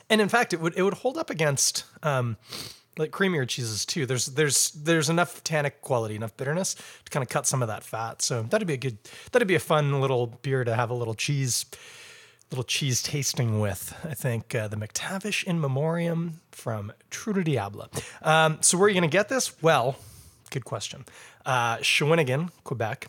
and 0.09 0.21
in 0.21 0.29
fact, 0.29 0.53
it 0.53 0.59
would 0.59 0.77
it 0.77 0.83
would 0.83 0.95
hold 0.95 1.17
up 1.17 1.29
against 1.29 1.85
um, 2.03 2.37
like 2.97 3.11
creamier 3.11 3.47
cheeses 3.47 3.85
too. 3.85 4.05
There's 4.05 4.27
there's 4.27 4.71
there's 4.71 5.09
enough 5.09 5.43
tannic 5.43 5.81
quality, 5.81 6.15
enough 6.15 6.35
bitterness 6.37 6.75
to 6.75 7.09
kind 7.09 7.23
of 7.23 7.29
cut 7.29 7.47
some 7.47 7.61
of 7.61 7.69
that 7.69 7.83
fat. 7.83 8.21
So 8.21 8.43
that'd 8.43 8.67
be 8.67 8.73
a 8.73 8.77
good 8.77 8.97
that'd 9.31 9.47
be 9.47 9.55
a 9.55 9.59
fun 9.59 9.99
little 9.99 10.27
beer 10.27 10.63
to 10.63 10.75
have 10.75 10.89
a 10.89 10.93
little 10.93 11.15
cheese 11.15 11.65
little 12.51 12.63
cheese 12.63 13.01
tasting 13.01 13.59
with. 13.59 13.95
I 14.03 14.13
think 14.13 14.53
uh, 14.53 14.67
the 14.67 14.75
McTavish 14.75 15.43
in 15.45 15.59
Memoriam 15.59 16.41
from 16.51 16.91
Trou 17.09 17.33
du 17.33 17.43
Diable. 17.43 17.89
Um, 18.21 18.57
so 18.61 18.77
where 18.77 18.85
are 18.85 18.89
you 18.89 18.99
going 18.99 19.09
to 19.09 19.17
get 19.17 19.29
this? 19.29 19.61
Well, 19.61 19.95
good 20.49 20.65
question. 20.65 21.05
Uh, 21.45 21.77
Shawinigan, 21.77 22.51
Quebec. 22.63 23.07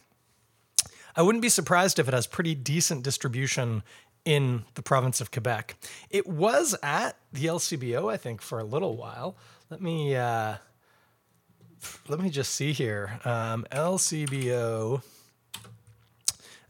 I 1.15 1.23
wouldn't 1.23 1.43
be 1.43 1.49
surprised 1.49 1.99
if 1.99 2.09
it 2.09 2.15
has 2.15 2.27
pretty 2.27 2.55
decent 2.55 3.03
distribution 3.03 3.83
in 4.25 4.65
the 4.75 4.83
province 4.83 5.21
of 5.21 5.31
Quebec. 5.31 5.75
It 6.09 6.27
was 6.27 6.77
at 6.83 7.17
the 7.33 7.47
LCBO, 7.47 8.11
I 8.11 8.17
think, 8.17 8.41
for 8.41 8.59
a 8.59 8.65
little 8.65 8.97
while. 8.97 9.37
Let 9.69 9.83
me 9.83 10.15
uh, 10.15 10.57
let 12.09 12.21
me 12.21 12.31
just 12.31 12.55
see 12.55 12.73
here. 12.73 13.21
Um, 13.25 13.67
LCBO 13.73 15.03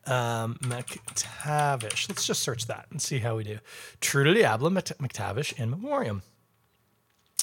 um, 0.06 0.56
McTavish. 0.62 2.08
Let's 2.08 2.26
just 2.26 2.42
search 2.42 2.66
that 2.66 2.86
and 2.90 3.00
see 3.00 3.18
how 3.18 3.36
we 3.36 3.44
do. 3.44 3.58
Trou 4.00 4.24
du 4.24 4.34
Diable 4.34 4.70
McTavish 4.70 5.58
in 5.58 5.70
Memoriam. 5.70 6.22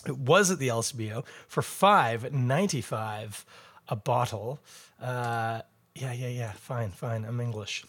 It 0.05 0.17
was 0.17 0.49
at 0.49 0.59
the 0.59 0.69
LCBO 0.69 1.25
for 1.47 1.61
five 1.61 2.33
ninety 2.33 2.81
five 2.81 3.45
a 3.89 3.95
bottle. 3.95 4.59
Uh, 5.01 5.61
yeah, 5.95 6.13
yeah, 6.13 6.29
yeah. 6.29 6.51
Fine, 6.53 6.91
fine. 6.91 7.25
I'm 7.25 7.41
English. 7.41 7.83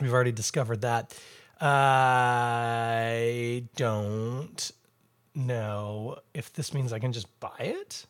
We've 0.00 0.12
already 0.12 0.32
discovered 0.32 0.82
that. 0.82 1.16
I 1.60 3.64
don't 3.76 4.72
know 5.34 6.18
if 6.34 6.52
this 6.52 6.74
means 6.74 6.92
I 6.92 6.98
can 6.98 7.12
just 7.12 7.40
buy 7.40 7.56
it. 7.58 8.06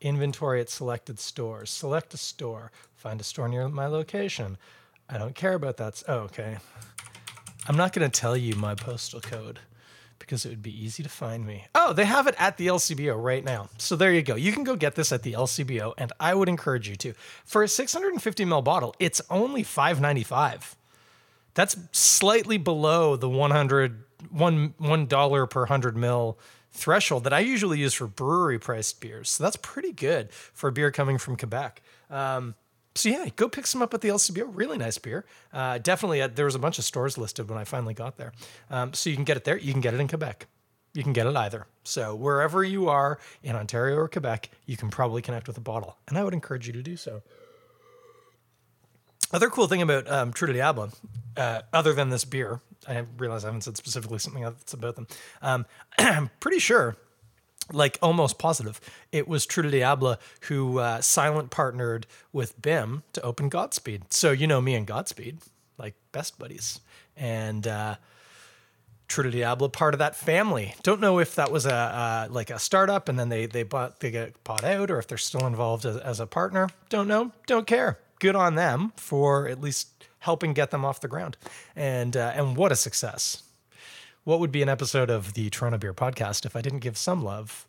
Inventory 0.00 0.60
at 0.60 0.70
selected 0.70 1.18
stores. 1.18 1.70
Select 1.70 2.14
a 2.14 2.16
store. 2.16 2.70
Find 2.98 3.20
a 3.20 3.24
store 3.24 3.48
near 3.48 3.68
my 3.68 3.86
location. 3.86 4.58
I 5.08 5.18
don't 5.18 5.34
care 5.34 5.54
about 5.54 5.76
that. 5.76 6.02
Oh, 6.08 6.18
okay. 6.22 6.58
I'm 7.68 7.76
not 7.76 7.92
going 7.92 8.10
to 8.10 8.20
tell 8.20 8.36
you 8.36 8.56
my 8.56 8.74
postal 8.74 9.20
code 9.20 9.60
because 10.18 10.44
it 10.44 10.48
would 10.48 10.62
be 10.62 10.84
easy 10.84 11.04
to 11.04 11.08
find 11.08 11.46
me. 11.46 11.66
Oh, 11.76 11.92
they 11.92 12.04
have 12.04 12.26
it 12.26 12.34
at 12.38 12.56
the 12.56 12.66
LCBO 12.66 13.22
right 13.22 13.44
now. 13.44 13.68
So 13.78 13.94
there 13.94 14.12
you 14.12 14.22
go. 14.22 14.34
You 14.34 14.50
can 14.50 14.64
go 14.64 14.74
get 14.74 14.96
this 14.96 15.12
at 15.12 15.22
the 15.22 15.34
LCBO, 15.34 15.94
and 15.96 16.12
I 16.18 16.34
would 16.34 16.48
encourage 16.48 16.88
you 16.88 16.96
to. 16.96 17.14
For 17.44 17.62
a 17.62 17.68
650 17.68 18.44
ml 18.44 18.64
bottle, 18.64 18.96
it's 18.98 19.22
only 19.30 19.62
5.95. 19.62 20.74
That's 21.54 21.76
slightly 21.92 22.58
below 22.58 23.14
the 23.14 23.28
100 23.28 24.04
one 24.30 24.74
one 24.78 25.06
dollar 25.06 25.46
per 25.46 25.66
hundred 25.66 25.96
mil 25.96 26.36
threshold 26.72 27.22
that 27.22 27.32
I 27.32 27.38
usually 27.38 27.78
use 27.78 27.94
for 27.94 28.08
brewery 28.08 28.58
priced 28.58 29.00
beers. 29.00 29.30
So 29.30 29.44
that's 29.44 29.56
pretty 29.56 29.92
good 29.92 30.32
for 30.32 30.68
a 30.68 30.72
beer 30.72 30.90
coming 30.90 31.18
from 31.18 31.36
Quebec. 31.36 31.80
Um, 32.10 32.56
so 32.98 33.08
yeah, 33.08 33.26
go 33.36 33.48
pick 33.48 33.66
some 33.66 33.80
up 33.80 33.94
at 33.94 34.00
the 34.00 34.08
LCBO. 34.08 34.50
Really 34.52 34.76
nice 34.76 34.98
beer. 34.98 35.24
Uh, 35.52 35.78
definitely, 35.78 36.20
uh, 36.20 36.28
there 36.28 36.44
was 36.44 36.54
a 36.54 36.58
bunch 36.58 36.78
of 36.78 36.84
stores 36.84 37.16
listed 37.16 37.48
when 37.48 37.58
I 37.58 37.64
finally 37.64 37.94
got 37.94 38.16
there. 38.16 38.32
Um, 38.70 38.92
so 38.92 39.08
you 39.08 39.16
can 39.16 39.24
get 39.24 39.36
it 39.36 39.44
there. 39.44 39.56
You 39.56 39.72
can 39.72 39.80
get 39.80 39.94
it 39.94 40.00
in 40.00 40.08
Quebec. 40.08 40.46
You 40.94 41.02
can 41.04 41.12
get 41.12 41.26
it 41.26 41.36
either. 41.36 41.66
So 41.84 42.16
wherever 42.16 42.64
you 42.64 42.88
are 42.88 43.18
in 43.42 43.54
Ontario 43.54 43.96
or 43.96 44.08
Quebec, 44.08 44.50
you 44.66 44.76
can 44.76 44.90
probably 44.90 45.22
connect 45.22 45.46
with 45.46 45.56
a 45.56 45.60
bottle, 45.60 45.96
and 46.08 46.18
I 46.18 46.24
would 46.24 46.34
encourage 46.34 46.66
you 46.66 46.72
to 46.72 46.82
do 46.82 46.96
so. 46.96 47.22
Other 49.32 49.50
cool 49.50 49.68
thing 49.68 49.82
about 49.82 50.10
um, 50.10 50.32
Trou 50.32 50.48
du 50.48 50.54
Diable, 50.54 50.90
uh, 51.36 51.60
other 51.72 51.92
than 51.92 52.08
this 52.08 52.24
beer, 52.24 52.60
I 52.88 53.04
realize 53.18 53.44
I 53.44 53.48
haven't 53.48 53.60
said 53.60 53.76
specifically 53.76 54.18
something 54.18 54.42
else 54.42 54.72
about 54.72 54.96
them. 54.96 55.06
Um, 55.42 55.66
I'm 55.98 56.30
pretty 56.40 56.58
sure, 56.58 56.96
like 57.72 57.98
almost 58.02 58.38
positive, 58.38 58.80
it 59.12 59.28
was 59.28 59.46
Trou 59.46 59.62
du 59.62 59.70
Diable 59.70 60.16
who 60.42 60.78
uh, 60.78 61.00
silent 61.00 61.50
partnered 61.50 62.06
with 62.32 62.60
BIM 62.60 63.02
to 63.12 63.22
open 63.22 63.48
Godspeed. 63.48 64.12
So 64.12 64.30
you 64.32 64.46
know 64.46 64.60
me 64.60 64.74
and 64.74 64.86
Godspeed, 64.86 65.38
like 65.78 65.94
best 66.12 66.38
buddies, 66.38 66.80
and. 67.16 67.66
Uh, 67.66 67.96
Trou 69.08 69.24
du 69.24 69.30
Diable, 69.30 69.70
part 69.70 69.94
of 69.94 69.98
that 70.00 70.14
family. 70.14 70.74
Don't 70.82 71.00
know 71.00 71.18
if 71.18 71.34
that 71.36 71.50
was 71.50 71.64
a 71.64 71.72
uh, 71.72 72.28
like 72.30 72.50
a 72.50 72.58
startup 72.58 73.08
and 73.08 73.18
then 73.18 73.30
they 73.30 73.46
they 73.46 73.62
bought 73.62 74.00
they 74.00 74.10
get 74.10 74.44
bought 74.44 74.64
out, 74.64 74.90
or 74.90 74.98
if 74.98 75.06
they're 75.06 75.16
still 75.16 75.46
involved 75.46 75.86
as, 75.86 75.96
as 75.96 76.20
a 76.20 76.26
partner. 76.26 76.68
Don't 76.90 77.08
know. 77.08 77.32
Don't 77.46 77.66
care. 77.66 77.98
good 78.20 78.36
on 78.36 78.54
them 78.54 78.92
for 78.96 79.48
at 79.48 79.60
least 79.62 79.88
helping 80.18 80.52
get 80.52 80.70
them 80.70 80.84
off 80.84 81.00
the 81.00 81.08
ground. 81.08 81.36
And 81.74 82.16
uh, 82.16 82.32
and 82.34 82.54
what 82.56 82.70
a 82.70 82.76
success! 82.76 83.42
What 84.24 84.40
would 84.40 84.52
be 84.52 84.62
an 84.62 84.68
episode 84.68 85.10
of 85.10 85.34
the 85.34 85.48
Toronto 85.50 85.78
Beer 85.78 85.94
Podcast 85.94 86.44
if 86.44 86.54
I 86.54 86.60
didn't 86.60 86.80
give 86.80 86.98
some 86.98 87.22
love 87.24 87.66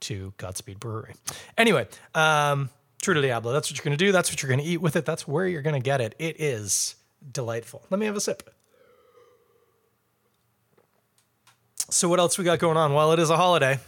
to 0.00 0.34
Godspeed 0.36 0.78
Brewery? 0.78 1.14
Anyway, 1.56 1.88
um, 2.14 2.68
True 3.02 3.14
to 3.14 3.20
Diablo. 3.20 3.52
That's 3.52 3.68
what 3.68 3.76
you're 3.76 3.84
going 3.84 3.98
to 3.98 4.02
do. 4.02 4.12
That's 4.12 4.30
what 4.30 4.40
you're 4.42 4.48
going 4.48 4.60
to 4.60 4.64
eat 4.64 4.76
with 4.76 4.94
it. 4.94 5.04
That's 5.04 5.26
where 5.26 5.44
you're 5.44 5.60
going 5.60 5.74
to 5.74 5.84
get 5.84 6.00
it. 6.00 6.14
It 6.20 6.40
is 6.40 6.94
delightful. 7.32 7.82
Let 7.90 7.98
me 7.98 8.06
have 8.06 8.14
a 8.14 8.20
sip. 8.20 8.48
So 11.90 12.08
what 12.08 12.20
else 12.20 12.38
we 12.38 12.44
got 12.44 12.60
going 12.60 12.76
on? 12.76 12.94
Well, 12.94 13.12
it 13.12 13.18
is 13.18 13.28
a 13.28 13.36
holiday. 13.36 13.80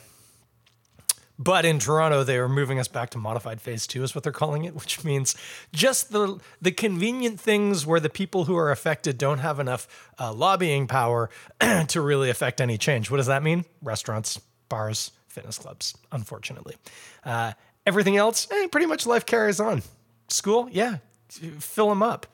But 1.39 1.65
in 1.65 1.81
Toronto, 1.81 2.23
they 2.23 2.39
are 2.39 2.49
moving 2.49 2.79
us 2.79 2.87
back 2.87 3.11
to 3.11 3.19
modified 3.19 3.61
phase 3.61 3.87
two, 3.87 4.05
is 4.05 4.15
what 4.15 4.23
they're 4.23 4.33
calling 4.33 4.65
it, 4.65 4.75
which 4.81 5.05
means 5.05 5.35
just 5.73 6.13
the 6.13 6.39
the 6.61 6.73
convenient 6.73 7.41
things 7.41 7.85
where 7.87 8.01
the 8.01 8.11
people 8.11 8.45
who 8.45 8.57
are 8.57 8.71
affected 8.71 9.19
don't 9.19 9.39
have 9.39 9.59
enough 9.59 10.11
uh, 10.19 10.33
lobbying 10.33 10.87
power 10.87 11.31
to 11.89 12.01
really 12.01 12.31
affect 12.31 12.61
any 12.61 12.79
change. 12.79 13.11
What 13.11 13.19
does 13.19 13.27
that 13.27 13.43
mean? 13.43 13.65
Restaurants, 13.83 14.41
bars, 14.69 15.11
fitness 15.29 15.59
clubs, 15.59 15.97
unfortunately. 16.13 16.77
Uh, 17.25 17.53
everything 17.85 18.17
else, 18.17 18.47
eh, 18.51 18.69
pretty 18.69 18.87
much 18.87 19.07
life 19.07 19.27
carries 19.27 19.61
on. 19.61 19.83
School, 20.29 20.69
yeah, 20.71 20.99
fill 21.29 21.89
them 21.89 22.03
up. 22.03 22.27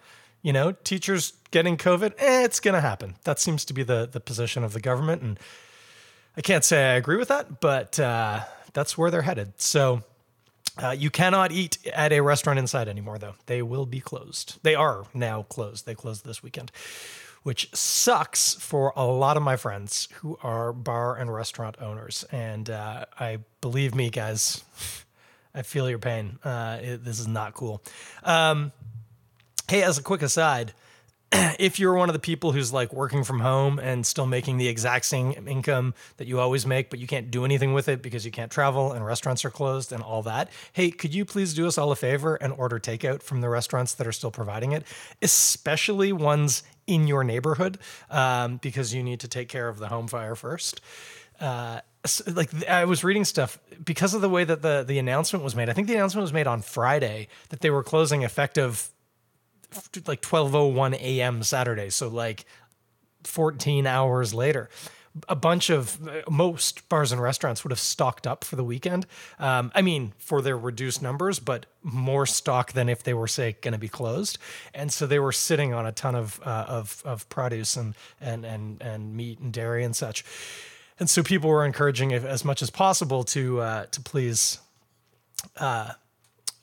You 0.43 0.53
know, 0.53 0.73
teachers 0.73 1.35
getting 1.51 1.77
COVID, 1.77 2.15
eh, 2.19 2.45
it's 2.45 2.61
going 2.61 2.75
to 2.75 2.81
happen. 2.81 3.17
That 3.25 3.39
seems 3.39 3.65
to 3.67 3.75
be 3.75 3.83
the 3.83 4.09
the 4.11 4.21
position 4.21 4.63
of 4.63 4.73
the 4.75 4.81
government, 4.81 5.23
and 5.23 5.41
I 6.37 6.41
can't 6.43 6.65
say 6.65 6.93
I 6.93 6.95
agree 6.95 7.17
with 7.17 7.29
that, 7.29 7.61
but 7.61 7.99
uh, 7.99 8.41
that's 8.73 8.97
where 8.97 9.11
they're 9.11 9.23
headed. 9.23 9.61
So. 9.61 10.03
Uh, 10.81 10.93
you 10.93 11.11
cannot 11.11 11.53
eat 11.53 11.77
at 11.93 12.13
a 12.13 12.21
restaurant 12.21 12.59
inside 12.59 12.89
anymore, 12.89 13.19
though. 13.19 13.35
They 13.47 13.61
will 13.61 13.85
be 13.85 14.01
closed. 14.01 14.59
They 14.63 14.75
are 14.75 15.05
now 15.13 15.43
closed. 15.43 15.85
They 15.85 15.97
closed 15.97 16.25
this 16.25 16.43
weekend, 16.43 16.71
which 17.43 17.69
sucks 17.75 18.55
for 18.55 18.93
a 18.97 19.05
lot 19.05 19.37
of 19.37 19.43
my 19.43 19.57
friends 19.57 20.09
who 20.15 20.39
are 20.43 20.73
bar 20.73 21.17
and 21.17 21.35
restaurant 21.35 21.77
owners. 21.83 22.25
And 22.31 22.71
uh, 22.71 23.07
I 23.19 23.41
believe 23.61 23.95
me, 23.95 24.11
guys, 24.11 24.65
I 25.55 25.63
feel 25.63 25.91
your 25.91 25.99
pain. 25.99 26.39
Uh, 26.45 26.79
it, 26.81 27.05
this 27.05 27.19
is 27.19 27.29
not 27.29 27.53
cool. 27.53 27.83
Um, 28.23 28.73
hey, 29.69 29.83
as 29.83 29.99
a 29.99 30.03
quick 30.03 30.23
aside, 30.23 30.73
if 31.59 31.79
you're 31.79 31.95
one 31.95 32.09
of 32.09 32.13
the 32.13 32.19
people 32.21 32.53
who's 32.53 32.73
like 32.73 32.93
working 32.93 33.23
from 33.23 33.41
home 33.41 33.79
and 33.79 34.05
still 34.05 34.27
making 34.27 34.57
the 34.57 34.69
exact 34.69 35.05
same 35.05 35.33
income 35.47 35.95
that 36.17 36.27
you 36.27 36.41
always 36.41 36.67
make, 36.67 36.91
but 36.91 36.99
you 36.99 37.07
can't 37.07 37.31
do 37.31 37.45
anything 37.45 37.73
with 37.73 37.89
it 37.89 38.03
because 38.03 38.25
you 38.25 38.33
can't 38.33 38.51
travel 38.51 38.93
and 38.93 39.05
restaurants 39.05 39.45
are 39.45 39.51
closed 39.51 39.93
and 39.93 40.03
all 40.03 40.23
that, 40.23 40.51
hey, 40.73 40.91
could 40.91 41.15
you 41.15 41.25
please 41.25 41.55
do 41.55 41.67
us 41.67 41.79
all 41.79 41.93
a 41.93 41.97
favor 41.97 42.35
and 42.37 42.53
order 42.55 42.79
takeout 42.79 43.23
from 43.23 43.41
the 43.41 43.49
restaurants 43.49 43.95
that 43.95 44.07
are 44.07 44.13
still 44.13 44.31
providing 44.31 44.73
it, 44.73 44.85
especially 45.23 46.13
ones 46.13 46.63
in 46.87 47.07
your 47.07 47.23
neighborhood, 47.23 47.79
um, 48.11 48.57
because 48.57 48.93
you 48.93 49.03
need 49.03 49.21
to 49.21 49.29
take 49.29 49.49
care 49.49 49.69
of 49.69 49.79
the 49.79 49.89
home 49.89 50.09
fire 50.09 50.35
first. 50.35 50.81
Uh, 51.41 51.81
like 52.33 52.69
I 52.69 52.87
was 52.87 53.05
reading 53.05 53.25
stuff 53.25 53.59
because 53.85 54.15
of 54.15 54.23
the 54.23 54.29
way 54.29 54.45
that 54.45 54.63
the 54.63 54.85
the 54.87 54.99
announcement 54.99 55.45
was 55.45 55.55
made. 55.55 55.69
I 55.69 55.75
think 55.75 55.87
the 55.87 55.95
announcement 55.95 56.23
was 56.23 56.33
made 56.33 56.47
on 56.47 56.63
Friday 56.63 57.29
that 57.51 57.61
they 57.61 57.71
were 57.71 57.83
closing 57.83 58.23
effective 58.23 58.91
like 60.07 60.23
12:01 60.23 60.95
a.m. 60.95 61.43
Saturday. 61.43 61.91
So 61.91 62.09
like 62.09 62.45
14 63.25 63.87
hours 63.87 64.35
later. 64.35 64.69
A 65.29 65.35
bunch 65.35 65.71
of 65.71 65.99
most 66.31 66.89
bars 66.89 67.11
and 67.11 67.21
restaurants 67.21 67.65
would 67.65 67.73
have 67.73 67.81
stocked 67.81 68.29
up 68.29 68.45
for 68.45 68.55
the 68.55 68.63
weekend. 68.63 69.07
Um, 69.41 69.73
I 69.75 69.83
mean, 69.83 70.13
for 70.19 70.41
their 70.41 70.57
reduced 70.57 71.03
numbers, 71.03 71.41
but 71.41 71.67
more 71.83 72.27
stock 72.27 72.75
than 72.75 72.89
if 72.89 73.03
they 73.03 73.13
were, 73.13 73.27
say, 73.27 73.57
going 73.61 73.73
to 73.73 73.79
be 73.79 73.89
closed. 73.89 74.39
And 74.73 74.93
so 74.93 75.09
they 75.09 75.19
were 75.19 75.33
sitting 75.33 75.75
on 75.75 75.85
a 75.85 75.91
ton 75.91 76.15
of 76.15 76.41
uh, 76.45 76.67
of 76.69 77.03
of 77.05 77.29
produce 77.29 77.77
and 77.77 77.97
and 78.21 78.45
and 78.45 78.81
and 78.81 79.17
meat 79.17 79.41
and 79.41 79.53
dairy 79.53 79.83
and 79.83 79.97
such. 79.97 80.25
And 81.01 81.11
so 81.11 81.25
people 81.25 81.51
were 81.51 81.65
encouraging 81.65 82.13
as 82.13 82.45
much 82.45 82.63
as 82.63 82.71
possible 82.71 83.25
to 83.25 83.61
uh, 83.61 83.87
to 83.87 84.01
please 84.01 84.61
uh, 85.57 85.93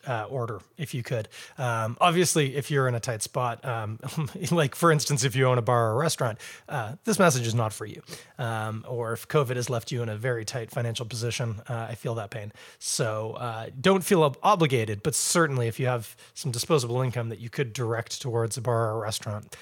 uh, 0.07 0.25
order 0.29 0.61
if 0.77 0.93
you 0.93 1.03
could. 1.03 1.27
Um, 1.57 1.97
obviously, 1.99 2.55
if 2.55 2.71
you're 2.71 2.87
in 2.87 2.95
a 2.95 2.99
tight 2.99 3.21
spot, 3.21 3.63
um, 3.65 3.99
like 4.51 4.73
for 4.75 4.91
instance, 4.91 5.23
if 5.23 5.35
you 5.35 5.45
own 5.45 5.57
a 5.57 5.61
bar 5.61 5.89
or 5.89 5.93
a 5.93 5.97
restaurant, 5.97 6.39
uh, 6.69 6.93
this 7.03 7.19
message 7.19 7.45
is 7.45 7.53
not 7.53 7.73
for 7.73 7.85
you. 7.85 8.01
Um, 8.37 8.85
or 8.87 9.13
if 9.13 9.27
COVID 9.27 9.55
has 9.55 9.69
left 9.69 9.91
you 9.91 10.01
in 10.01 10.09
a 10.09 10.17
very 10.17 10.45
tight 10.45 10.71
financial 10.71 11.05
position, 11.05 11.61
uh, 11.69 11.87
I 11.89 11.95
feel 11.95 12.15
that 12.15 12.31
pain. 12.31 12.51
So 12.79 13.33
uh, 13.33 13.67
don't 13.79 14.03
feel 14.03 14.23
ob- 14.23 14.37
obligated, 14.43 15.03
but 15.03 15.15
certainly 15.15 15.67
if 15.67 15.79
you 15.79 15.87
have 15.87 16.15
some 16.33 16.51
disposable 16.51 17.01
income 17.01 17.29
that 17.29 17.39
you 17.39 17.49
could 17.49 17.73
direct 17.73 18.21
towards 18.21 18.57
a 18.57 18.61
bar 18.61 18.91
or 18.91 18.97
a 18.97 18.99
restaurant, 18.99 19.55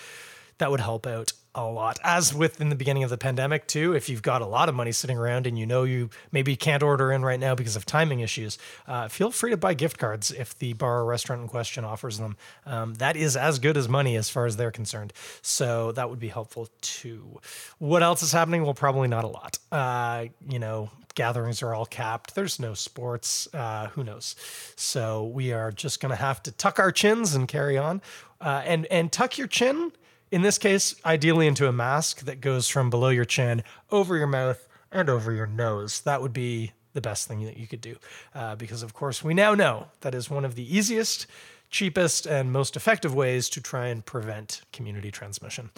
that 0.57 0.71
would 0.71 0.79
help 0.79 1.05
out 1.07 1.33
a 1.55 1.65
lot. 1.65 1.97
As 2.03 2.33
with 2.33 2.59
in 2.59 2.69
the 2.69 2.75
beginning 2.75 3.03
of 3.03 3.09
the 3.09 3.17
pandemic 3.17 3.65
too, 3.65 3.93
if 3.93 4.09
you've 4.09 4.21
got 4.21 4.41
a 4.41 4.45
lot 4.45 4.69
of 4.69 4.75
money 4.75 4.91
sitting 4.91 5.17
around 5.17 5.47
and 5.47 5.57
you 5.57 5.65
know 5.65 5.83
you 5.83 6.09
maybe 6.31 6.55
can't 6.55 6.83
order 6.83 7.11
in 7.11 7.23
right 7.23 7.39
now 7.39 7.55
because 7.55 7.75
of 7.75 7.85
timing 7.85 8.19
issues, 8.19 8.57
uh, 8.87 9.07
feel 9.07 9.31
free 9.31 9.51
to 9.51 9.57
buy 9.57 9.73
gift 9.73 9.97
cards 9.97 10.31
if 10.31 10.57
the 10.59 10.73
bar 10.73 10.99
or 10.99 11.05
restaurant 11.05 11.41
in 11.41 11.47
question 11.47 11.85
offers 11.85 12.17
them. 12.17 12.35
Um, 12.65 12.95
that 12.95 13.15
is 13.15 13.37
as 13.37 13.59
good 13.59 13.77
as 13.77 13.87
money 13.87 14.17
as 14.17 14.29
far 14.29 14.45
as 14.45 14.57
they're 14.57 14.71
concerned. 14.71 15.13
So 15.41 15.93
that 15.93 16.09
would 16.09 16.19
be 16.19 16.27
helpful 16.27 16.67
too. 16.81 17.39
What 17.79 18.03
else 18.03 18.21
is 18.21 18.33
happening? 18.33 18.63
Well, 18.63 18.73
probably 18.73 19.07
not 19.07 19.23
a 19.23 19.27
lot. 19.27 19.57
Uh, 19.71 20.25
you 20.49 20.59
know, 20.59 20.89
gatherings 21.15 21.61
are 21.63 21.73
all 21.73 21.85
capped. 21.85 22.35
There's 22.35 22.59
no 22.59 22.73
sports. 22.73 23.47
Uh, 23.53 23.87
who 23.87 24.03
knows? 24.03 24.35
So 24.75 25.25
we 25.27 25.53
are 25.53 25.71
just 25.71 26.01
going 26.01 26.09
to 26.09 26.17
have 26.17 26.43
to 26.43 26.51
tuck 26.51 26.79
our 26.79 26.91
chins 26.91 27.33
and 27.33 27.47
carry 27.47 27.77
on. 27.77 28.01
Uh, 28.41 28.61
and 28.65 28.85
and 28.87 29.11
tuck 29.13 29.37
your 29.37 29.47
chin 29.47 29.93
in 30.35 30.41
this 30.41 30.57
case, 30.57 30.93
ideally 31.05 31.47
into 31.47 31.65
a 31.65 31.71
mask 31.71 32.25
that 32.25 32.41
goes 32.41 32.67
from 32.67 32.89
below 32.89 33.07
your 33.07 33.23
chin, 33.23 33.63
over 33.89 34.17
your 34.17 34.27
mouth, 34.27 34.67
and 34.91 35.09
over 35.09 35.31
your 35.31 35.47
nose. 35.47 36.01
That 36.01 36.21
would 36.21 36.33
be 36.33 36.73
the 36.91 36.99
best 36.99 37.25
thing 37.25 37.45
that 37.45 37.55
you 37.55 37.67
could 37.67 37.79
do. 37.79 37.95
Uh, 38.33 38.53
because, 38.57 38.83
of 38.83 38.93
course, 38.93 39.23
we 39.23 39.33
now 39.33 39.55
know 39.55 39.87
that 40.01 40.13
is 40.13 40.29
one 40.29 40.43
of 40.43 40.55
the 40.55 40.77
easiest, 40.77 41.25
cheapest, 41.69 42.25
and 42.25 42.51
most 42.51 42.75
effective 42.75 43.15
ways 43.15 43.47
to 43.47 43.61
try 43.61 43.87
and 43.87 44.05
prevent 44.05 44.61
community 44.73 45.09
transmission. 45.09 45.69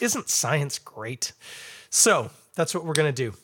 Isn't 0.00 0.28
science 0.28 0.78
great? 0.78 1.32
So, 1.90 2.30
that's 2.54 2.76
what 2.76 2.84
we're 2.84 2.92
going 2.92 3.12
to 3.12 3.30
do. 3.30 3.36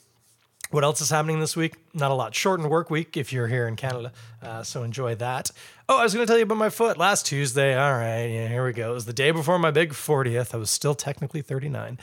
What 0.73 0.85
else 0.85 1.03
is 1.03 1.11
happening 1.11 1.39
this 1.39 1.55
week? 1.55 1.75
Not 1.93 2.11
a 2.11 2.15
lot. 2.15 2.35
Shortened 2.35 2.71
work 2.71 2.89
week 2.89 3.19
if 3.19 3.31
you're 3.31 3.47
here 3.47 3.69
in 3.69 3.77
Canada. 3.77 4.11
Uh, 4.43 4.63
so 4.63 4.83
enjoy 4.83 5.15
that. 5.17 5.51
Oh, 5.87 5.99
I 5.99 6.03
was 6.03 6.15
going 6.15 6.27
to 6.27 6.31
tell 6.31 6.39
you 6.39 6.45
about 6.45 6.57
my 6.57 6.71
foot 6.71 6.97
last 6.97 7.27
Tuesday. 7.27 7.77
All 7.77 7.93
right, 7.93 8.25
yeah, 8.25 8.49
here 8.49 8.65
we 8.65 8.73
go. 8.73 8.93
It 8.93 8.95
was 8.95 9.05
the 9.05 9.13
day 9.13 9.33
before 9.33 9.59
my 9.59 9.71
big 9.71 9.91
40th. 9.91 10.55
I 10.55 10.57
was 10.57 10.71
still 10.71 10.95
technically 10.95 11.43
39. 11.43 11.99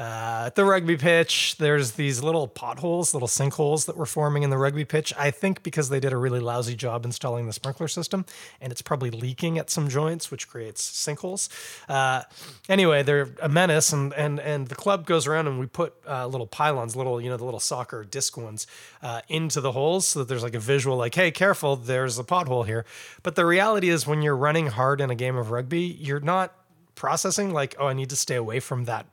Uh, 0.00 0.44
at 0.46 0.54
the 0.54 0.64
rugby 0.64 0.96
pitch, 0.96 1.56
there's 1.58 1.92
these 1.92 2.22
little 2.22 2.48
potholes, 2.48 3.12
little 3.12 3.28
sinkholes 3.28 3.84
that 3.84 3.98
were 3.98 4.06
forming 4.06 4.42
in 4.42 4.48
the 4.48 4.56
rugby 4.56 4.82
pitch. 4.82 5.12
I 5.18 5.30
think 5.30 5.62
because 5.62 5.90
they 5.90 6.00
did 6.00 6.14
a 6.14 6.16
really 6.16 6.40
lousy 6.40 6.74
job 6.74 7.04
installing 7.04 7.46
the 7.46 7.52
sprinkler 7.52 7.86
system, 7.86 8.24
and 8.62 8.72
it's 8.72 8.80
probably 8.80 9.10
leaking 9.10 9.58
at 9.58 9.68
some 9.68 9.90
joints, 9.90 10.30
which 10.30 10.48
creates 10.48 10.90
sinkholes. 10.90 11.50
Uh, 11.86 12.22
anyway, 12.66 13.02
they're 13.02 13.28
a 13.42 13.48
menace, 13.50 13.92
and 13.92 14.14
and 14.14 14.40
and 14.40 14.68
the 14.68 14.74
club 14.74 15.04
goes 15.04 15.26
around 15.26 15.48
and 15.48 15.60
we 15.60 15.66
put 15.66 15.92
uh, 16.08 16.26
little 16.26 16.46
pylons, 16.46 16.96
little 16.96 17.20
you 17.20 17.28
know 17.28 17.36
the 17.36 17.44
little 17.44 17.60
soccer 17.60 18.02
disc 18.02 18.38
ones, 18.38 18.66
uh, 19.02 19.20
into 19.28 19.60
the 19.60 19.72
holes 19.72 20.06
so 20.06 20.20
that 20.20 20.28
there's 20.28 20.42
like 20.42 20.54
a 20.54 20.60
visual, 20.60 20.96
like 20.96 21.14
hey, 21.14 21.30
careful, 21.30 21.76
there's 21.76 22.18
a 22.18 22.24
pothole 22.24 22.64
here. 22.64 22.86
But 23.22 23.34
the 23.34 23.44
reality 23.44 23.90
is, 23.90 24.06
when 24.06 24.22
you're 24.22 24.34
running 24.34 24.68
hard 24.68 25.02
in 25.02 25.10
a 25.10 25.14
game 25.14 25.36
of 25.36 25.50
rugby, 25.50 25.82
you're 25.82 26.20
not 26.20 26.54
processing 26.94 27.52
like, 27.52 27.76
oh, 27.78 27.88
I 27.88 27.92
need 27.92 28.08
to 28.08 28.16
stay 28.16 28.36
away 28.36 28.60
from 28.60 28.86
that 28.86 29.04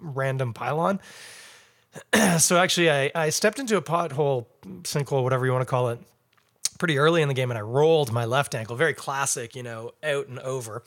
random 0.00 0.52
pylon. 0.54 1.00
so 2.38 2.58
actually, 2.58 2.90
I, 2.90 3.10
I 3.14 3.30
stepped 3.30 3.58
into 3.58 3.76
a 3.76 3.82
pothole, 3.82 4.46
sinkhole, 4.82 5.22
whatever 5.22 5.46
you 5.46 5.52
want 5.52 5.62
to 5.62 5.70
call 5.70 5.90
it, 5.90 5.98
pretty 6.78 6.98
early 6.98 7.22
in 7.22 7.28
the 7.28 7.34
game, 7.34 7.50
and 7.50 7.58
I 7.58 7.62
rolled 7.62 8.12
my 8.12 8.24
left 8.24 8.54
ankle, 8.54 8.76
very 8.76 8.94
classic, 8.94 9.56
you 9.56 9.62
know, 9.62 9.92
out 10.02 10.28
and 10.28 10.38
over. 10.40 10.82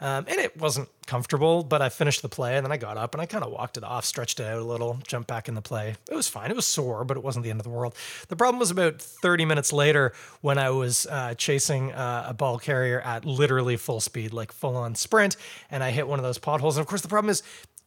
Um, 0.00 0.26
and 0.28 0.38
it 0.38 0.56
wasn't 0.56 0.88
comfortable, 1.06 1.62
but 1.62 1.80
I 1.80 1.88
finished 1.88 2.22
the 2.22 2.28
play 2.28 2.56
and 2.56 2.66
then 2.66 2.72
I 2.72 2.76
got 2.76 2.96
up 2.96 3.14
and 3.14 3.22
I 3.22 3.26
kind 3.26 3.44
of 3.44 3.52
walked 3.52 3.76
it 3.76 3.84
off, 3.84 4.04
stretched 4.04 4.40
it 4.40 4.44
out 4.44 4.58
a 4.58 4.64
little, 4.64 4.98
jumped 5.06 5.28
back 5.28 5.48
in 5.48 5.54
the 5.54 5.62
play. 5.62 5.94
It 6.10 6.14
was 6.14 6.28
fine. 6.28 6.50
It 6.50 6.56
was 6.56 6.66
sore, 6.66 7.04
but 7.04 7.16
it 7.16 7.22
wasn't 7.22 7.44
the 7.44 7.50
end 7.50 7.60
of 7.60 7.64
the 7.64 7.70
world. 7.70 7.94
The 8.28 8.36
problem 8.36 8.58
was 8.58 8.70
about 8.70 9.00
30 9.00 9.44
minutes 9.44 9.72
later 9.72 10.12
when 10.40 10.58
I 10.58 10.70
was 10.70 11.06
uh, 11.06 11.34
chasing 11.34 11.92
uh, 11.92 12.26
a 12.28 12.34
ball 12.34 12.58
carrier 12.58 13.00
at 13.00 13.24
literally 13.24 13.76
full 13.76 14.00
speed, 14.00 14.32
like 14.32 14.52
full 14.52 14.76
on 14.76 14.94
sprint, 14.94 15.36
and 15.70 15.82
I 15.82 15.90
hit 15.90 16.08
one 16.08 16.18
of 16.18 16.24
those 16.24 16.38
potholes. 16.38 16.76
And 16.76 16.82
of 16.82 16.88
course, 16.88 17.02
the 17.02 17.08
problem 17.08 17.30
is 17.30 17.42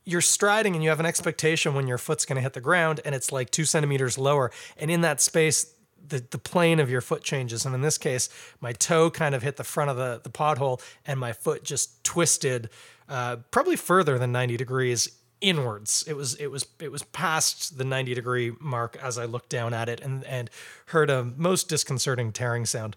you're 0.08 0.22
striding 0.22 0.74
and 0.74 0.82
you 0.82 0.90
have 0.90 1.02
an 1.02 1.06
expectation 1.06 1.76
when 1.76 1.86
your 1.86 1.98
foot's 1.98 2.26
going 2.26 2.38
to 2.38 2.42
hit 2.42 2.54
the 2.54 2.62
ground 2.62 3.02
and 3.04 3.14
it's 3.14 3.34
like 3.34 3.52
two 3.52 3.66
centimeters 3.66 4.18
lower. 4.18 4.52
And 4.78 4.90
in 4.90 5.02
that 5.02 5.20
space, 5.20 5.74
the, 6.08 6.24
the 6.32 6.38
plane 6.38 6.80
of 6.80 6.90
your 6.90 7.02
foot 7.02 7.24
changes. 7.24 7.66
And 7.66 7.76
in 7.76 7.82
this 7.82 7.98
case, 7.98 8.30
my 8.62 8.72
toe 8.72 9.12
kind 9.12 9.36
of 9.36 9.44
hit 9.44 9.58
the 9.58 9.66
front 9.66 9.90
of 9.90 9.98
the, 9.98 10.22
the 10.24 10.30
pothole 10.30 10.82
and 11.06 11.20
my 11.20 11.34
foot 11.34 11.66
just 11.66 12.06
twisted 12.06 12.70
uh, 13.10 13.38
probably 13.52 13.76
further 13.76 14.18
than 14.18 14.32
90 14.32 14.56
degrees 14.56 15.12
inwards. 15.42 16.06
It 16.08 16.16
was 16.16 16.36
it 16.36 16.48
was 16.48 16.66
it 16.80 16.92
was 16.92 17.04
past 17.04 17.78
the 17.78 17.84
90 17.84 18.16
degree 18.16 18.54
mark 18.62 18.98
as 19.04 19.18
I 19.18 19.26
looked 19.26 19.50
down 19.50 19.74
at 19.74 19.90
it 19.90 20.00
and 20.00 20.24
and 20.24 20.50
heard 20.88 21.10
a 21.10 21.24
most 21.24 21.70
disconcerting 21.70 22.32
tearing 22.32 22.66
sound 22.66 22.96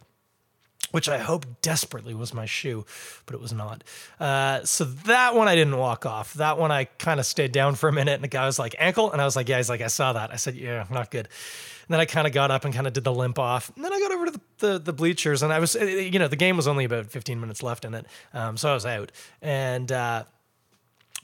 which 0.91 1.09
I 1.09 1.19
hope 1.19 1.47
desperately 1.63 2.15
was 2.15 2.35
my 2.35 2.47
shoe, 2.47 2.85
but 3.27 3.35
it 3.35 3.41
was 3.41 3.53
not. 3.53 3.85
Uh, 4.19 4.65
so 4.65 4.85
that 4.85 5.35
one 5.35 5.49
I 5.49 5.55
didn't 5.55 5.77
walk 5.77 6.07
off. 6.07 6.35
That 6.35 6.59
one 6.59 6.71
I 6.71 6.85
kind 6.85 7.21
of 7.21 7.27
stayed 7.27 7.53
down 7.53 7.75
for 7.75 7.89
a 7.89 7.93
minute, 7.93 8.15
and 8.15 8.25
the 8.25 8.29
guy 8.29 8.47
was 8.47 8.59
like, 8.59 8.75
ankle? 8.79 9.13
And 9.13 9.21
I 9.21 9.25
was 9.25 9.37
like, 9.37 9.49
yeah, 9.49 9.59
he's 9.59 9.69
like, 9.69 9.81
I 9.81 9.89
saw 9.89 10.13
that. 10.13 10.33
I 10.33 10.37
said, 10.37 10.55
yeah, 10.57 10.87
not 10.91 11.11
good. 11.11 11.27
And 11.27 11.95
then 11.95 12.01
I 12.01 12.05
kind 12.05 12.27
of 12.27 12.33
got 12.33 12.51
up 12.51 12.65
and 12.65 12.73
kind 12.73 12.87
of 12.87 12.93
did 12.93 13.05
the 13.05 13.13
limp 13.13 13.39
off. 13.39 13.73
And 13.75 13.85
then 13.85 13.93
I 13.93 13.99
got 13.99 14.13
over 14.13 14.27
to 14.27 14.31
the, 14.31 14.41
the, 14.59 14.79
the, 14.79 14.93
bleachers, 14.93 15.43
and 15.43 15.53
I 15.53 15.59
was, 15.59 15.75
you 15.75 16.19
know, 16.19 16.29
the 16.29 16.37
game 16.37 16.57
was 16.57 16.69
only 16.69 16.85
about 16.85 17.07
15 17.07 17.41
minutes 17.41 17.63
left 17.63 17.85
in 17.85 17.95
it. 17.95 18.07
Um, 18.33 18.57
so 18.57 18.71
I 18.71 18.75
was 18.75 18.87
out. 18.87 19.13
And, 19.43 19.91
uh, 19.91 20.25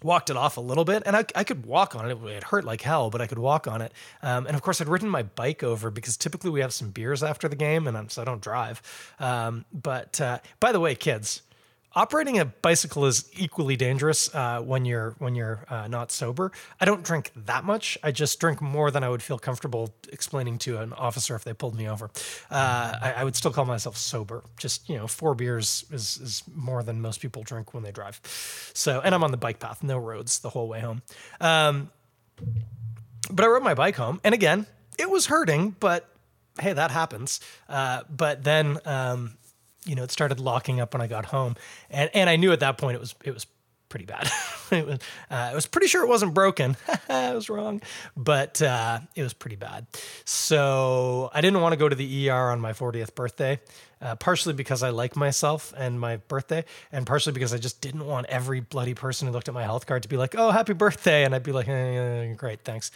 walked 0.03 0.31
it 0.31 0.37
off 0.37 0.57
a 0.57 0.61
little 0.61 0.85
bit 0.85 1.03
and 1.07 1.17
I, 1.17 1.25
I 1.35 1.45
could 1.45 1.67
walk 1.67 1.95
on 1.95 2.11
it. 2.11 2.17
It 2.25 2.45
hurt 2.45 2.65
like 2.65 2.83
hell, 2.83 3.11
but 3.11 3.21
I 3.21 3.27
could 3.27 3.39
walk 3.39 3.67
on 3.67 3.81
it. 3.81 3.93
Um, 4.23 4.47
and 4.47 4.57
of 4.57 4.63
course, 4.63 4.81
I'd 4.81 4.89
ridden 4.89 5.09
my 5.09 5.23
bike 5.23 5.63
over 5.63 5.91
because 5.91 6.17
typically 6.17 6.51
we 6.51 6.61
have 6.61 6.73
some 6.73 6.91
beers 6.91 7.23
after 7.23 7.49
the 7.49 7.57
game 7.57 7.87
and 7.87 7.97
I'm, 7.97 8.09
so 8.09 8.23
I 8.23 8.25
don't 8.25 8.43
drive. 8.43 8.83
Um, 9.19 9.65
but 9.73 10.21
uh, 10.21 10.39
by 10.61 10.73
the 10.73 10.81
way, 10.81 10.95
kids, 10.95 11.43
operating 11.97 12.39
a 12.39 12.45
bicycle 12.45 13.07
is 13.07 13.29
equally 13.37 13.75
dangerous 13.75 14.33
uh, 14.35 14.61
when 14.61 14.85
you're 14.85 15.17
when 15.19 15.35
you're 15.35 15.65
uh, 15.69 15.89
not 15.89 16.13
sober. 16.13 16.53
I 16.79 16.85
don't 16.85 17.03
drink 17.03 17.33
that 17.35 17.65
much. 17.65 17.97
I 18.03 18.13
just 18.13 18.39
drink 18.39 18.61
more 18.61 18.91
than 18.91 19.03
I 19.03 19.09
would 19.09 19.23
feel 19.23 19.39
comfortable 19.39 19.95
explaining 20.13 20.59
to 20.59 20.79
an 20.79 20.93
officer 20.93 21.35
if 21.35 21.43
they 21.43 21.55
pulled 21.55 21.75
me 21.75 21.89
over. 21.89 22.11
Uh, 22.51 22.99
I, 23.03 23.15
I, 23.19 23.25
would 23.25 23.35
still 23.35 23.51
call 23.51 23.65
myself 23.65 23.97
sober. 23.97 24.45
Just 24.59 24.89
you 24.89 24.97
know, 24.97 25.07
four 25.07 25.35
beers 25.35 25.87
is 25.91 26.19
is 26.19 26.43
more 26.55 26.83
than 26.83 27.01
most 27.01 27.21
people 27.21 27.43
drink 27.43 27.73
when 27.73 27.83
they 27.83 27.93
drive. 27.93 28.21
So, 28.75 29.01
and 29.01 29.15
I'm 29.15 29.25
on 29.25 29.31
the 29.31 29.39
bike 29.39 29.59
path, 29.59 29.83
no 29.83 29.97
roads 29.97 30.41
the 30.41 30.51
whole 30.51 30.69
way 30.69 30.81
home. 30.81 31.03
Um, 31.41 31.91
but 33.31 33.45
I 33.45 33.49
rode 33.49 33.63
my 33.63 33.75
bike 33.75 33.97
home, 33.97 34.21
and 34.23 34.35
again, 34.35 34.67
it 34.99 35.11
was 35.11 35.27
hurting, 35.27 35.75
but 35.81 36.09
hey, 36.61 36.75
that 36.75 36.91
happens. 36.91 37.41
Uh, 37.69 38.03
but 38.09 38.45
then 38.45 38.79
um, 38.85 39.37
you 39.87 39.95
know, 39.95 40.03
it 40.03 40.11
started 40.11 40.41
locking 40.41 40.81
up 40.81 40.95
when 40.95 41.01
I 41.01 41.07
got 41.07 41.27
home, 41.27 41.57
and 41.91 42.11
and 42.15 42.29
I 42.29 42.37
knew 42.37 42.53
at 42.53 42.61
that 42.61 42.79
point 42.79 42.97
it 42.97 43.01
was 43.01 43.15
it 43.25 43.33
was 43.33 43.47
pretty 43.89 44.05
bad. 44.05 44.31
it 44.71 44.87
was 44.87 44.99
uh, 45.31 45.35
I 45.35 45.55
was 45.55 45.67
pretty 45.67 45.87
sure 45.87 46.03
it 46.03 46.09
wasn't 46.09 46.35
broken. 46.35 46.77
I 47.09 47.35
was 47.35 47.49
wrong, 47.49 47.81
but 48.17 48.61
uh, 48.61 49.01
it 49.15 49.23
was 49.23 49.33
pretty 49.33 49.57
bad. 49.57 49.87
So 50.25 51.31
I 51.33 51.41
didn't 51.41 51.61
want 51.61 51.73
to 51.73 51.77
go 51.77 51.89
to 51.89 51.97
the 51.97 52.31
ER 52.31 52.51
on 52.51 52.61
my 52.61 52.73
40th 52.73 53.15
birthday. 53.15 53.61
Uh, 53.99 54.15
partially 54.15 54.53
because 54.53 54.83
I 54.83 54.91
like 54.91 55.17
myself 55.17 55.73
and 55.75 55.99
my 55.99 56.19
birthday, 56.19 56.67
and 56.93 57.07
partially 57.07 57.33
because 57.33 57.55
I 57.55 57.57
just 57.57 57.81
didn't 57.81 58.05
want 58.05 58.27
every 58.27 58.61
bloody 58.61 58.93
person 58.93 59.27
who 59.27 59.33
looked 59.33 59.49
at 59.49 59.55
my 59.55 59.63
health 59.63 59.87
card 59.87 60.03
to 60.03 60.09
be 60.11 60.19
like, 60.19 60.35
"Oh, 60.37 60.51
happy 60.51 60.75
birthday," 60.75 61.25
and 61.25 61.35
I'd 61.35 61.43
be 61.43 61.53
like, 61.53 61.67
eh, 61.67 62.35
"Great, 62.35 62.61
thanks." 62.61 62.91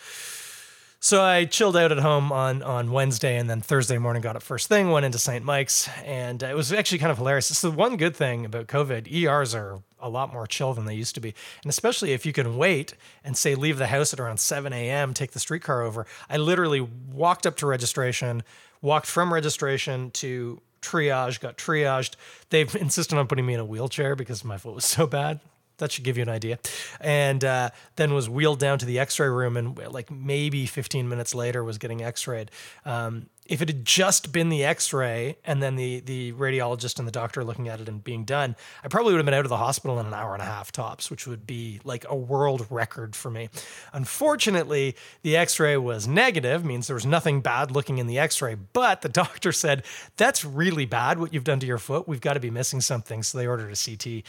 So 1.02 1.24
I 1.24 1.46
chilled 1.46 1.78
out 1.78 1.92
at 1.92 1.98
home 1.98 2.30
on 2.30 2.62
on 2.62 2.92
Wednesday, 2.92 3.38
and 3.38 3.48
then 3.48 3.62
Thursday 3.62 3.96
morning 3.96 4.20
got 4.20 4.36
up 4.36 4.42
first 4.42 4.68
thing, 4.68 4.90
went 4.90 5.06
into 5.06 5.18
St. 5.18 5.42
Mike's, 5.42 5.88
and 6.04 6.42
it 6.42 6.54
was 6.54 6.74
actually 6.74 6.98
kind 6.98 7.10
of 7.10 7.16
hilarious. 7.16 7.50
It's 7.50 7.62
the 7.62 7.70
one 7.70 7.96
good 7.96 8.14
thing 8.14 8.44
about 8.44 8.66
COVID: 8.66 9.10
ERs 9.10 9.54
are 9.54 9.80
a 9.98 10.10
lot 10.10 10.30
more 10.30 10.46
chill 10.46 10.74
than 10.74 10.84
they 10.84 10.94
used 10.94 11.14
to 11.14 11.20
be, 11.22 11.34
and 11.62 11.70
especially 11.70 12.12
if 12.12 12.26
you 12.26 12.34
can 12.34 12.58
wait 12.58 12.92
and 13.24 13.34
say 13.34 13.54
leave 13.54 13.78
the 13.78 13.86
house 13.86 14.12
at 14.12 14.20
around 14.20 14.40
7 14.40 14.74
a.m., 14.74 15.14
take 15.14 15.30
the 15.30 15.40
streetcar 15.40 15.80
over. 15.80 16.06
I 16.28 16.36
literally 16.36 16.82
walked 16.82 17.46
up 17.46 17.56
to 17.56 17.66
registration, 17.66 18.42
walked 18.82 19.06
from 19.06 19.32
registration 19.32 20.10
to 20.10 20.60
triage, 20.82 21.40
got 21.40 21.56
triaged. 21.56 22.16
They've 22.50 22.74
insisted 22.76 23.16
on 23.16 23.26
putting 23.26 23.46
me 23.46 23.54
in 23.54 23.60
a 23.60 23.64
wheelchair 23.64 24.16
because 24.16 24.44
my 24.44 24.58
foot 24.58 24.74
was 24.74 24.84
so 24.84 25.06
bad 25.06 25.40
that 25.80 25.92
should 25.92 26.04
give 26.04 26.16
you 26.16 26.22
an 26.22 26.28
idea. 26.28 26.58
And 27.00 27.44
uh, 27.44 27.70
then 27.96 28.14
was 28.14 28.30
wheeled 28.30 28.60
down 28.60 28.78
to 28.78 28.86
the 28.86 28.98
X-ray 28.98 29.28
room, 29.28 29.56
and 29.56 29.76
like 29.92 30.10
maybe 30.10 30.66
15 30.66 31.08
minutes 31.08 31.34
later 31.34 31.64
was 31.64 31.78
getting 31.78 32.02
X-rayed. 32.02 32.50
Um, 32.84 33.26
if 33.50 33.60
it 33.60 33.68
had 33.68 33.84
just 33.84 34.30
been 34.30 34.48
the 34.48 34.64
X-ray 34.64 35.36
and 35.44 35.60
then 35.60 35.74
the 35.74 36.00
the 36.00 36.32
radiologist 36.34 37.00
and 37.00 37.08
the 37.08 37.12
doctor 37.12 37.42
looking 37.42 37.68
at 37.68 37.80
it 37.80 37.88
and 37.88 38.02
being 38.02 38.24
done, 38.24 38.54
I 38.84 38.88
probably 38.88 39.12
would 39.12 39.18
have 39.18 39.26
been 39.26 39.34
out 39.34 39.44
of 39.44 39.48
the 39.48 39.56
hospital 39.56 39.98
in 39.98 40.06
an 40.06 40.14
hour 40.14 40.34
and 40.34 40.42
a 40.42 40.46
half 40.46 40.70
tops, 40.70 41.10
which 41.10 41.26
would 41.26 41.48
be 41.48 41.80
like 41.82 42.04
a 42.08 42.14
world 42.14 42.64
record 42.70 43.16
for 43.16 43.28
me. 43.28 43.48
Unfortunately, 43.92 44.94
the 45.22 45.36
X-ray 45.36 45.76
was 45.76 46.06
negative, 46.06 46.64
means 46.64 46.86
there 46.86 46.94
was 46.94 47.04
nothing 47.06 47.40
bad 47.40 47.72
looking 47.72 47.98
in 47.98 48.06
the 48.06 48.20
X-ray, 48.20 48.54
but 48.54 49.02
the 49.02 49.08
doctor 49.08 49.50
said 49.50 49.84
that's 50.16 50.44
really 50.44 50.86
bad 50.86 51.18
what 51.18 51.34
you've 51.34 51.44
done 51.44 51.58
to 51.58 51.66
your 51.66 51.78
foot. 51.78 52.06
We've 52.06 52.20
got 52.20 52.34
to 52.34 52.40
be 52.40 52.50
missing 52.50 52.80
something, 52.80 53.24
so 53.24 53.36
they 53.36 53.48
ordered 53.48 53.72
a 53.72 53.76
CT 53.76 54.24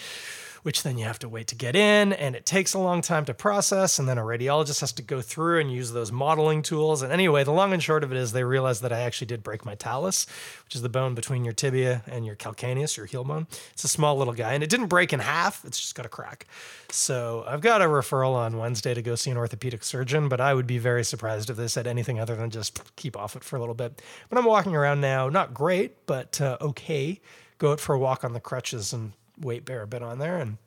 which 0.63 0.84
then 0.84 0.97
you 0.97 1.06
have 1.06 1.19
to 1.19 1.30
wait 1.30 1.47
to 1.47 1.56
get 1.56 1.76
in, 1.76 2.13
and 2.13 2.36
it 2.36 2.45
takes 2.45 2.74
a 2.74 2.80
long 2.80 3.02
time 3.02 3.26
to 3.26 3.34
process. 3.34 4.00
And 4.00 4.08
then 4.08 4.17
a 4.17 4.24
radiologist 4.24 4.82
has 4.82 4.91
to 4.93 5.02
go 5.02 5.21
through 5.21 5.60
and 5.60 5.71
use 5.71 5.91
those 5.91 6.12
modeling 6.12 6.62
tools. 6.62 7.02
And 7.02 7.12
anyway, 7.12 7.43
the 7.43 7.52
long 7.52 7.74
and 7.74 7.82
short 7.82 8.04
of 8.04 8.12
it 8.12 8.17
is 8.17 8.32
they 8.32 8.43
realized 8.43 8.82
that 8.84 8.93
I 8.93 9.00
actually 9.02 9.28
did 9.28 9.43
break 9.43 9.65
my 9.65 9.76
talus, 9.76 10.28
which 10.65 10.76
is 10.76 10.82
the 10.82 10.89
bone 10.89 11.15
between 11.15 11.43
your 11.43 11.54
tibia 11.54 12.04
and 12.08 12.26
your 12.26 12.36
calcaneus, 12.36 12.97
your 12.97 13.06
heel 13.06 13.24
bone. 13.24 13.47
It's 13.74 13.84
a 13.84 13.88
small 13.88 14.17
little 14.17 14.34
guy, 14.34 14.54
and 14.54 14.63
it 14.63 14.69
didn't 14.69 14.88
break 14.88 15.13
in 15.13 15.19
half, 15.19 15.65
it's 15.65 15.80
just 15.80 15.95
got 15.95 16.06
a 16.06 16.10
crack. 16.10 16.45
So 16.89 17.43
I've 17.47 17.62
got 17.62 17.82
a 17.82 17.86
referral 17.86 18.34
on 18.34 18.58
Wednesday 18.58 18.93
to 18.93 19.02
go 19.02 19.15
see 19.15 19.32
an 19.32 19.38
orthopedic 19.38 19.84
surgeon, 19.84 20.30
but 20.30 20.41
I 20.41 20.54
would 20.54 20.67
be 20.67 20.78
very 20.78 21.04
surprised 21.04 21.50
if 21.50 21.58
they 21.58 21.67
said 21.67 21.88
anything 21.88 22.19
other 22.19 22.36
than 22.36 22.50
just 22.50 22.95
keep 22.95 23.17
off 23.17 23.36
it 23.36 23.43
for 23.43 23.56
a 23.56 23.60
little 23.60 23.76
bit. 23.76 24.02
But 24.30 24.38
I'm 24.38 24.45
walking 24.45 24.76
around 24.76 25.02
now, 25.02 25.30
not 25.30 25.54
great, 25.54 26.06
but 26.06 26.39
uh, 26.41 26.58
okay. 26.62 27.19
Go 27.58 27.74
out 27.74 27.80
for 27.80 27.93
a 27.93 28.00
walk 28.00 28.24
on 28.24 28.34
the 28.34 28.39
crutches 28.39 28.91
and 28.91 29.13
weight 29.41 29.65
bear 29.65 29.82
a 29.82 29.88
bit 29.88 30.04
on 30.04 30.19
there. 30.19 30.38
And 30.38 30.58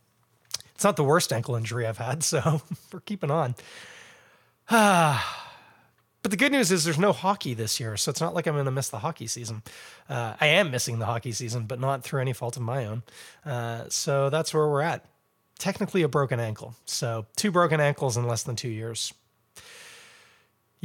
it's 0.75 0.85
not 0.85 0.97
the 0.97 1.05
worst 1.05 1.33
ankle 1.33 1.57
injury 1.57 1.87
I've 1.87 1.99
had, 1.99 2.23
so 2.25 2.63
we're 2.93 3.01
keeping 3.01 3.31
on. 3.31 3.55
but 4.71 5.21
the 6.23 6.37
good 6.37 6.53
news 6.53 6.73
is 6.73 6.85
there's 6.85 6.99
no 6.99 7.13
hockey 7.13 7.55
this 7.55 7.79
year, 7.79 7.97
so 7.97 8.11
it's 8.11 8.21
not 8.21 8.35
like 8.35 8.47
I'm 8.47 8.55
going 8.55 8.65
to 8.65 8.71
miss 8.71 8.89
the 8.89 8.99
hockey 8.99 9.27
season. 9.27 9.63
Uh, 10.09 10.35
I 10.41 10.47
am 10.47 10.71
missing 10.71 10.99
the 10.99 11.07
hockey 11.07 11.33
season, 11.33 11.65
but 11.65 11.81
not 11.81 12.03
through 12.03 12.21
any 12.21 12.33
fault 12.33 12.57
of 12.57 12.63
my 12.63 12.87
own. 12.87 13.03
Uh, 13.45 13.85
so 13.89 14.31
that's 14.31 14.53
where 14.55 14.69
we're 14.69 14.83
at. 14.83 15.05
Technically 15.59 16.03
a 16.03 16.09
broken 16.09 16.41
ankle. 16.41 16.75
So 16.85 17.27
two 17.37 17.53
broken 17.53 17.81
ankles 17.81 18.17
in 18.17 18.27
less 18.27 18.43
than 18.43 18.57
two 18.57 18.69
years 18.69 19.13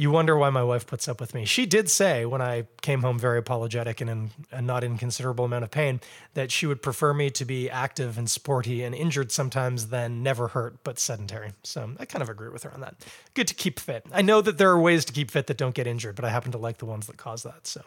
you 0.00 0.10
wonder 0.10 0.34
why 0.34 0.48
my 0.48 0.64
wife 0.64 0.86
puts 0.86 1.08
up 1.08 1.20
with 1.20 1.34
me. 1.34 1.44
She 1.44 1.66
did 1.66 1.90
say 1.90 2.24
when 2.24 2.40
I 2.40 2.66
came 2.80 3.02
home 3.02 3.18
very 3.18 3.36
apologetic 3.36 4.00
and 4.00 4.08
in 4.08 4.30
a 4.50 4.62
not 4.62 4.82
inconsiderable 4.82 5.44
amount 5.44 5.64
of 5.64 5.70
pain 5.70 6.00
that 6.32 6.50
she 6.50 6.64
would 6.64 6.80
prefer 6.80 7.12
me 7.12 7.28
to 7.28 7.44
be 7.44 7.68
active 7.68 8.16
and 8.16 8.30
sporty 8.30 8.82
and 8.82 8.94
injured 8.94 9.30
sometimes 9.30 9.88
than 9.88 10.22
never 10.22 10.48
hurt 10.48 10.82
but 10.84 10.98
sedentary. 10.98 11.52
So 11.64 11.90
I 11.98 12.06
kind 12.06 12.22
of 12.22 12.30
agree 12.30 12.48
with 12.48 12.62
her 12.62 12.72
on 12.72 12.80
that. 12.80 12.94
Good 13.34 13.46
to 13.48 13.54
keep 13.54 13.78
fit. 13.78 14.06
I 14.10 14.22
know 14.22 14.40
that 14.40 14.56
there 14.56 14.70
are 14.70 14.80
ways 14.80 15.04
to 15.04 15.12
keep 15.12 15.30
fit 15.30 15.48
that 15.48 15.58
don't 15.58 15.74
get 15.74 15.86
injured, 15.86 16.16
but 16.16 16.24
I 16.24 16.30
happen 16.30 16.52
to 16.52 16.58
like 16.58 16.78
the 16.78 16.86
ones 16.86 17.06
that 17.06 17.18
cause 17.18 17.42
that. 17.42 17.66
So 17.66 17.82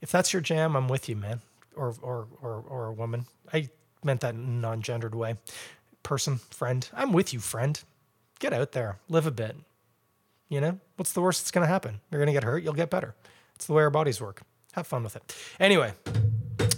if 0.00 0.12
that's 0.12 0.32
your 0.32 0.42
jam, 0.42 0.76
I'm 0.76 0.86
with 0.86 1.08
you, 1.08 1.16
man. 1.16 1.40
Or 1.74 1.96
or 2.00 2.28
or 2.40 2.62
or 2.68 2.86
a 2.86 2.92
woman. 2.92 3.26
I 3.52 3.70
meant 4.04 4.20
that 4.20 4.34
in 4.34 4.40
a 4.40 4.46
non-gendered 4.46 5.16
way. 5.16 5.34
Person, 6.04 6.38
friend. 6.50 6.88
I'm 6.94 7.12
with 7.12 7.32
you, 7.32 7.40
friend. 7.40 7.82
Get 8.38 8.52
out 8.52 8.70
there, 8.70 8.98
live 9.08 9.26
a 9.26 9.32
bit, 9.32 9.56
you 10.50 10.60
know, 10.60 10.78
what's 10.96 11.12
the 11.12 11.22
worst 11.22 11.40
that's 11.40 11.50
going 11.50 11.66
to 11.66 11.72
happen? 11.72 12.00
You're 12.10 12.18
going 12.18 12.26
to 12.26 12.32
get 12.34 12.44
hurt, 12.44 12.62
you'll 12.62 12.74
get 12.74 12.90
better. 12.90 13.14
It's 13.54 13.66
the 13.66 13.72
way 13.72 13.82
our 13.82 13.90
bodies 13.90 14.20
work. 14.20 14.42
Have 14.72 14.86
fun 14.86 15.02
with 15.02 15.16
it. 15.16 15.34
Anyway, 15.58 15.92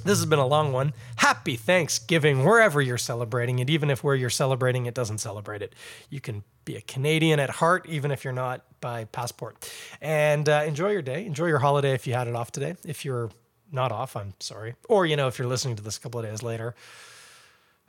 this 0.04 0.18
has 0.18 0.26
been 0.26 0.38
a 0.38 0.46
long 0.46 0.72
one. 0.72 0.92
Happy 1.16 1.56
Thanksgiving 1.56 2.44
wherever 2.44 2.80
you're 2.80 2.98
celebrating 2.98 3.58
it, 3.58 3.68
even 3.68 3.90
if 3.90 4.04
where 4.04 4.14
you're 4.14 4.30
celebrating 4.30 4.86
it 4.86 4.94
doesn't 4.94 5.18
celebrate 5.18 5.62
it. 5.62 5.74
You 6.10 6.20
can 6.20 6.44
be 6.64 6.76
a 6.76 6.80
Canadian 6.80 7.40
at 7.40 7.50
heart, 7.50 7.86
even 7.88 8.10
if 8.10 8.24
you're 8.24 8.32
not 8.32 8.64
by 8.80 9.04
passport. 9.04 9.70
And 10.00 10.48
uh, 10.48 10.64
enjoy 10.66 10.90
your 10.90 11.02
day. 11.02 11.24
Enjoy 11.26 11.46
your 11.46 11.58
holiday 11.58 11.92
if 11.92 12.06
you 12.06 12.14
had 12.14 12.28
it 12.28 12.34
off 12.34 12.52
today. 12.52 12.76
If 12.84 13.04
you're 13.04 13.30
not 13.70 13.92
off, 13.92 14.16
I'm 14.16 14.34
sorry. 14.40 14.74
Or, 14.88 15.06
you 15.06 15.16
know, 15.16 15.28
if 15.28 15.38
you're 15.38 15.48
listening 15.48 15.76
to 15.76 15.82
this 15.82 15.96
a 15.96 16.00
couple 16.00 16.20
of 16.20 16.26
days 16.26 16.42
later, 16.42 16.74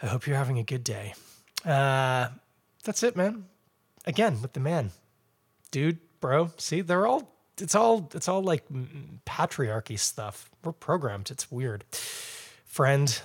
I 0.01 0.07
hope 0.07 0.27
you're 0.27 0.37
having 0.37 0.59
a 0.59 0.63
good 0.63 0.83
day. 0.83 1.13
Uh, 1.65 2.29
that's 2.83 3.03
it, 3.03 3.15
man. 3.15 3.45
Again, 4.05 4.41
with 4.41 4.53
the 4.53 4.59
man 4.59 4.91
dude, 5.73 5.97
bro. 6.21 6.51
See, 6.57 6.79
they're 6.79 7.05
all 7.05 7.33
it's 7.59 7.75
all 7.75 8.09
it's 8.13 8.29
all 8.29 8.41
like 8.41 8.63
patriarchy 9.25 9.99
stuff. 9.99 10.49
We're 10.63 10.71
programmed. 10.71 11.29
It's 11.31 11.51
weird. 11.51 11.83
Friend, 12.65 13.21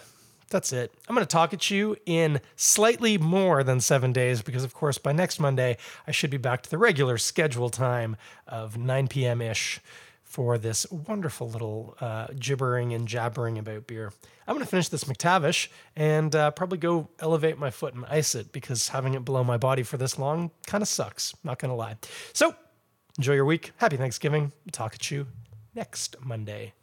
that's 0.50 0.72
it. 0.72 0.92
I'm 1.08 1.14
going 1.14 1.26
to 1.26 1.30
talk 1.30 1.52
at 1.52 1.70
you 1.70 1.96
in 2.06 2.40
slightly 2.56 3.18
more 3.18 3.62
than 3.62 3.80
seven 3.80 4.12
days 4.12 4.42
because, 4.42 4.64
of 4.64 4.74
course, 4.74 4.98
by 4.98 5.12
next 5.12 5.38
Monday, 5.38 5.76
I 6.06 6.10
should 6.10 6.30
be 6.30 6.38
back 6.38 6.62
to 6.62 6.70
the 6.70 6.78
regular 6.78 7.18
schedule 7.18 7.70
time 7.70 8.16
of 8.46 8.76
9 8.76 9.08
p.m. 9.08 9.40
ish 9.40 9.80
for 10.28 10.58
this 10.58 10.88
wonderful 10.90 11.48
little 11.48 11.96
uh, 12.00 12.26
gibbering 12.38 12.92
and 12.92 13.08
jabbering 13.08 13.58
about 13.58 13.86
beer. 13.86 14.12
I'm 14.46 14.54
going 14.54 14.64
to 14.64 14.70
finish 14.70 14.88
this 14.88 15.04
McTavish 15.04 15.68
and 15.96 16.34
uh, 16.36 16.50
probably 16.50 16.78
go 16.78 17.08
elevate 17.18 17.58
my 17.58 17.70
foot 17.70 17.94
and 17.94 18.04
ice 18.06 18.34
it 18.34 18.52
because 18.52 18.88
having 18.88 19.14
it 19.14 19.24
below 19.24 19.42
my 19.42 19.56
body 19.56 19.82
for 19.82 19.96
this 19.96 20.18
long 20.18 20.50
kind 20.66 20.82
of 20.82 20.88
sucks. 20.88 21.34
Not 21.44 21.58
going 21.58 21.70
to 21.70 21.74
lie. 21.74 21.96
So 22.34 22.54
enjoy 23.16 23.34
your 23.34 23.46
week. 23.46 23.72
Happy 23.78 23.96
Thanksgiving. 23.96 24.52
Talk 24.70 24.94
at 24.94 25.10
you 25.10 25.26
next 25.74 26.16
Monday. 26.22 26.74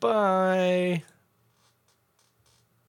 Bye. 0.00 1.04